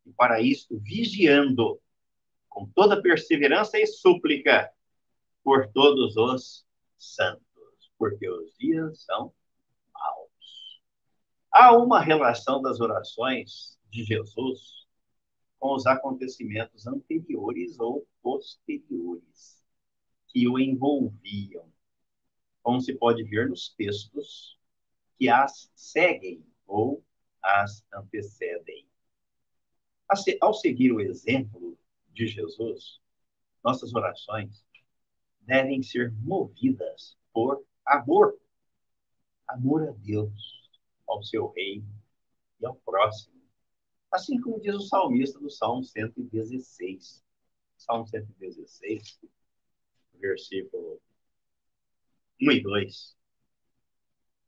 E 0.04 0.12
para 0.12 0.40
isto, 0.40 0.78
vigiando 0.78 1.80
com 2.48 2.66
toda 2.68 3.02
perseverança 3.02 3.78
e 3.78 3.86
súplica 3.86 4.70
por 5.42 5.68
todos 5.72 6.16
os 6.16 6.64
santos, 6.96 7.90
porque 7.98 8.28
os 8.28 8.56
dias 8.58 9.02
são 9.04 9.32
maus. 9.92 10.80
Há 11.50 11.76
uma 11.76 12.00
relação 12.00 12.62
das 12.62 12.80
orações 12.80 13.78
de 13.90 14.04
Jesus 14.04 14.86
com 15.58 15.74
os 15.74 15.86
acontecimentos 15.86 16.86
anteriores 16.86 17.78
ou 17.80 18.06
posteriores 18.22 19.64
que 20.28 20.46
o 20.48 20.58
envolviam, 20.58 21.70
como 22.62 22.80
se 22.80 22.94
pode 22.94 23.22
ver 23.24 23.48
nos 23.48 23.70
textos 23.70 24.56
que 25.18 25.28
as 25.28 25.70
seguem 25.74 26.44
ou 26.66 27.02
as 27.42 27.84
antecedem. 27.92 28.86
Ao 30.40 30.54
seguir 30.54 30.92
o 30.92 31.00
exemplo 31.00 31.78
de 32.12 32.26
Jesus, 32.26 33.00
nossas 33.64 33.94
orações 33.94 34.64
devem 35.40 35.82
ser 35.82 36.12
movidas 36.12 37.16
por 37.32 37.64
amor. 37.84 38.38
Amor 39.48 39.88
a 39.88 39.92
Deus, 39.92 40.70
ao 41.06 41.22
seu 41.22 41.48
reino 41.48 41.88
e 42.60 42.66
ao 42.66 42.74
próximo. 42.76 43.36
Assim 44.10 44.40
como 44.40 44.60
diz 44.60 44.74
o 44.74 44.80
salmista 44.80 45.38
do 45.38 45.50
Salmo 45.50 45.84
116. 45.84 47.24
Salmo 47.76 48.06
116, 48.06 49.20
versículo 50.14 51.00
1 52.40 52.52
e 52.52 52.62
2. 52.62 53.16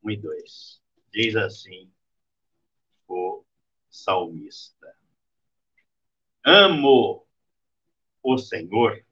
1 0.02 0.10
e 0.10 0.16
2. 0.16 0.82
Diz 1.12 1.36
assim 1.36 1.90
o 3.06 3.44
salmista: 3.88 4.94
Amo 6.44 7.26
o 8.22 8.38
Senhor, 8.38 9.04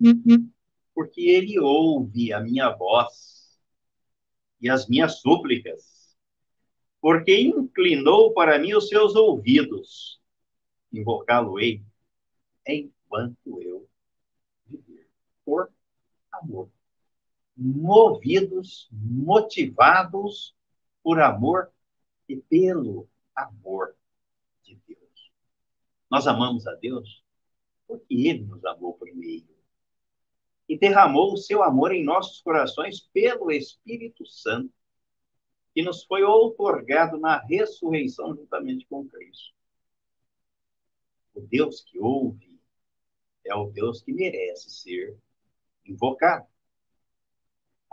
uhum. 0.00 0.50
porque 0.94 1.22
ele 1.22 1.58
ouve 1.58 2.32
a 2.32 2.40
minha 2.40 2.70
voz 2.70 3.58
e 4.60 4.68
as 4.68 4.88
minhas 4.88 5.20
súplicas 5.20 5.94
porque 7.04 7.38
inclinou 7.38 8.32
para 8.32 8.58
mim 8.58 8.72
os 8.72 8.88
seus 8.88 9.14
ouvidos. 9.14 10.18
Invocá-lo-ei 10.90 11.84
enquanto 12.66 13.60
eu 13.60 13.86
viver. 14.66 15.06
Por 15.44 15.70
amor. 16.32 16.70
Movidos, 17.56 18.88
motivados 18.90 20.54
por 21.02 21.20
amor 21.20 21.70
e 22.28 22.36
pelo 22.36 23.08
amor 23.34 23.94
de 24.62 24.76
Deus. 24.86 25.32
Nós 26.10 26.26
amamos 26.26 26.66
a 26.66 26.74
Deus 26.74 27.22
porque 27.86 28.14
Ele 28.14 28.44
nos 28.44 28.64
amou 28.64 28.94
primeiro 28.94 29.54
e 30.68 30.78
derramou 30.78 31.32
o 31.32 31.36
seu 31.36 31.62
amor 31.62 31.92
em 31.92 32.02
nossos 32.02 32.40
corações 32.40 33.00
pelo 33.12 33.50
Espírito 33.50 34.26
Santo 34.26 34.72
que 35.74 35.82
nos 35.82 36.04
foi 36.04 36.22
outorgado 36.22 37.18
na 37.18 37.38
ressurreição 37.38 38.34
juntamente 38.34 38.86
com 38.86 39.08
Cristo. 39.08 39.52
O 41.34 41.40
Deus 41.40 41.80
que 41.82 41.98
ouve 41.98 42.60
é 43.44 43.54
o 43.54 43.70
Deus 43.70 44.00
que 44.00 44.12
merece 44.12 44.70
ser 44.70 45.18
invocado. 45.84 46.46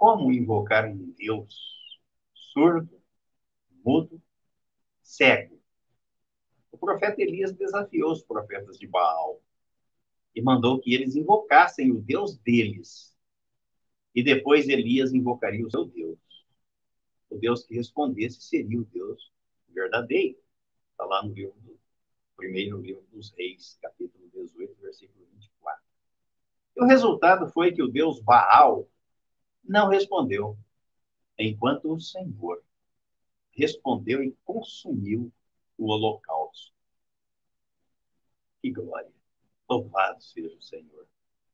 Como 0.01 0.31
invocar 0.31 0.89
um 0.89 1.13
Deus 1.15 2.01
surdo, 2.33 2.99
mudo, 3.85 4.19
cego? 4.99 5.61
O 6.71 6.77
profeta 6.79 7.21
Elias 7.21 7.53
desafiou 7.53 8.11
os 8.11 8.23
profetas 8.23 8.79
de 8.79 8.87
Baal 8.87 9.39
e 10.35 10.41
mandou 10.41 10.79
que 10.79 10.91
eles 10.91 11.15
invocassem 11.15 11.91
o 11.91 12.01
Deus 12.01 12.35
deles. 12.35 13.15
E 14.15 14.23
depois 14.23 14.67
Elias 14.67 15.13
invocaria 15.13 15.67
o 15.67 15.69
seu 15.69 15.85
Deus. 15.85 16.17
O 17.29 17.37
Deus 17.37 17.63
que 17.63 17.75
respondesse 17.75 18.41
seria 18.41 18.81
o 18.81 18.85
Deus 18.85 19.31
verdadeiro. 19.69 20.39
Está 20.93 21.05
lá 21.05 21.23
no 21.23 21.31
livro 21.31 21.53
do, 21.59 21.79
primeiro 22.35 22.81
livro 22.81 23.05
dos 23.11 23.29
Reis, 23.37 23.77
capítulo 23.79 24.27
18, 24.33 24.81
versículo 24.81 25.27
24. 25.35 25.83
E 26.75 26.81
o 26.81 26.87
resultado 26.87 27.47
foi 27.51 27.71
que 27.71 27.83
o 27.83 27.87
Deus 27.87 28.19
Baal 28.19 28.89
não 29.63 29.89
respondeu, 29.89 30.57
enquanto 31.37 31.93
o 31.93 31.99
Senhor 31.99 32.63
respondeu 33.51 34.23
e 34.23 34.35
consumiu 34.43 35.31
o 35.77 35.87
holocausto. 35.87 36.73
Que 38.61 38.71
glória! 38.71 39.11
Louvado 39.69 40.21
seja 40.21 40.55
o 40.55 40.61
Senhor. 40.61 41.07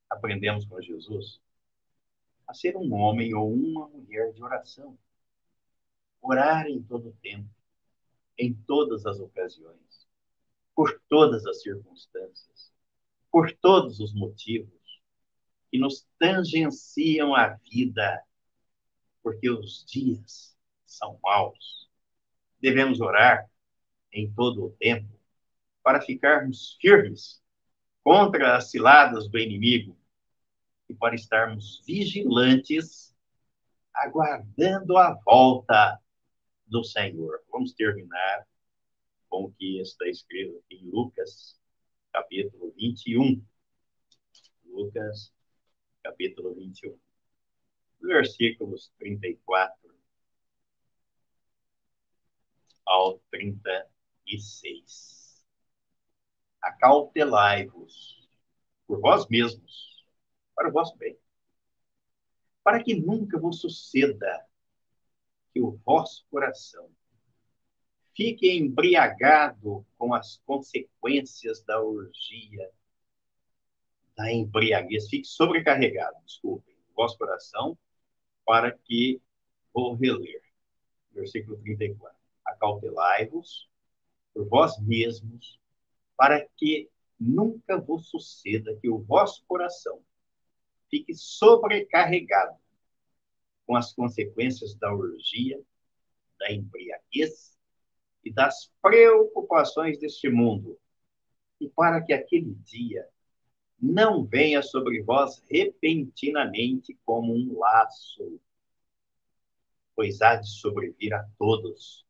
Aprendemos 0.10 0.66
com 0.66 0.82
Jesus 0.82 1.40
a 2.48 2.54
ser 2.54 2.76
um 2.78 2.94
homem 2.94 3.34
ou 3.34 3.54
uma 3.54 3.88
mulher 3.90 4.34
de 4.34 4.42
oração. 4.42 4.98
Orar 6.22 6.68
em 6.68 6.82
todo 6.82 7.16
tempo, 7.22 7.50
em 8.38 8.54
todas 8.54 9.06
as 9.06 9.20
ocasiões, 9.20 10.08
por 10.74 11.00
todas 11.10 11.46
as 11.46 11.62
circunstâncias, 11.62 12.72
por 13.32 13.54
todos 13.58 14.00
os 14.00 14.14
motivos 14.14 14.77
que 15.72 15.78
nos 15.78 16.08
tangenciam 16.20 17.36
a 17.36 17.50
vida, 17.70 18.24
porque 19.22 19.50
os 19.50 19.86
dias 19.86 20.58
são 20.86 21.20
maus. 21.24 21.90
Devemos 22.60 23.02
orar 23.02 23.50
em 24.12 24.32
todo 24.34 24.66
o 24.66 24.72
tempo 24.72 25.14
para 25.84 26.02
ficarmos 26.02 26.78
firmes 26.82 27.42
contra 28.04 28.56
as 28.56 28.72
ciladas 28.72 29.28
do 29.30 29.38
inimigo 29.38 29.98
e 30.90 30.94
para 30.94 31.16
estarmos 31.16 31.84
vigilantes, 31.86 33.16
aguardando 33.94 34.98
a 34.98 35.14
volta 35.26 36.00
do 36.66 36.84
Senhor. 36.84 37.44
Vamos 37.52 37.74
terminar 37.74 38.48
com 39.30 39.46
o 39.46 39.52
que 39.52 39.80
está 39.82 40.08
escrito 40.08 40.64
em 40.70 40.90
Lucas, 40.90 41.60
capítulo 42.12 42.74
21. 42.78 43.44
Lucas, 44.66 45.34
capítulo 46.08 46.56
21. 46.56 46.98
Versículos 48.02 48.92
34 48.98 49.94
ao 52.86 53.20
36. 53.30 55.46
Acautelai-vos 56.62 58.30
por 58.88 59.02
vós 59.02 59.28
mesmos 59.28 60.06
para 60.56 60.70
o 60.70 60.72
vosso 60.72 60.96
bem. 60.96 61.20
Para 62.64 62.82
que 62.82 62.96
nunca 62.96 63.38
vos 63.38 63.60
suceda 63.60 64.48
que 65.52 65.60
o 65.60 65.72
vosso 65.86 66.26
coração 66.30 66.90
fique 68.16 68.50
embriagado 68.50 69.86
com 69.98 70.14
as 70.14 70.38
consequências 70.46 71.62
da 71.64 71.82
orgia, 71.82 72.72
da 74.18 74.32
embriaguez, 74.32 75.08
fique 75.08 75.28
sobrecarregado, 75.28 76.18
desculpem, 76.26 76.76
o 76.90 76.96
vosso 76.96 77.16
coração, 77.20 77.78
para 78.44 78.72
que, 78.72 79.22
vou 79.72 79.94
reler, 79.94 80.42
versículo 81.12 81.58
34, 81.58 82.18
acautelai-vos 82.44 83.70
por 84.34 84.48
vós 84.48 84.80
mesmos, 84.80 85.60
para 86.18 86.44
que 86.58 86.90
nunca 87.20 87.78
vos 87.78 88.10
suceda 88.10 88.76
que 88.82 88.90
o 88.90 88.98
vosso 88.98 89.44
coração 89.46 90.02
fique 90.90 91.14
sobrecarregado 91.14 92.58
com 93.68 93.76
as 93.76 93.94
consequências 93.94 94.74
da 94.74 94.92
orgia, 94.92 95.62
da 96.40 96.52
embriaguez 96.52 97.56
e 98.24 98.32
das 98.32 98.72
preocupações 98.82 100.00
deste 100.00 100.30
mundo, 100.30 100.80
e 101.60 101.70
para 101.70 102.02
que 102.02 102.14
aquele 102.14 102.56
dia 102.56 103.08
não 103.80 104.26
venha 104.26 104.62
sobre 104.62 105.02
vós 105.04 105.44
repentinamente 105.50 106.98
como 107.06 107.34
um 107.34 107.60
laço, 107.60 108.40
pois 109.96 110.22
há 110.22 110.36
de 110.36 110.48
sobrevir 110.50 111.14
a 111.14 111.28
todos 111.38 112.06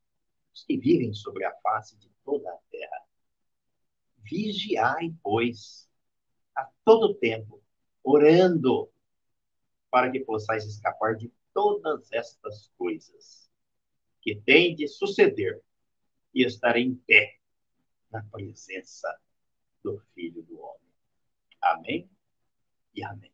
os 0.54 0.64
que 0.64 0.78
vivem 0.78 1.14
sobre 1.14 1.46
a 1.46 1.54
face 1.58 1.98
de 1.98 2.10
toda 2.24 2.50
a 2.50 2.58
terra. 2.72 3.02
Vigiai, 4.20 5.14
pois, 5.22 5.90
a 6.56 6.68
todo 6.84 7.16
tempo, 7.16 7.62
orando 8.04 8.90
para 9.90 10.12
que 10.12 10.20
possais 10.20 10.66
escapar 10.66 11.16
de 11.16 11.32
todas 11.54 12.12
estas 12.12 12.72
coisas 12.78 13.50
que 14.22 14.36
têm 14.36 14.76
de 14.76 14.88
suceder 14.88 15.62
e 16.34 16.46
estar 16.46 16.78
em 16.78 16.96
pé 16.96 17.38
na 18.12 18.24
presença 18.24 19.18
do 19.84 20.00
Filho 20.14 20.44
do 20.44 20.60
Homem. 20.60 20.87
Amém 21.62 22.10
e 22.96 23.04
amém. 23.04 23.32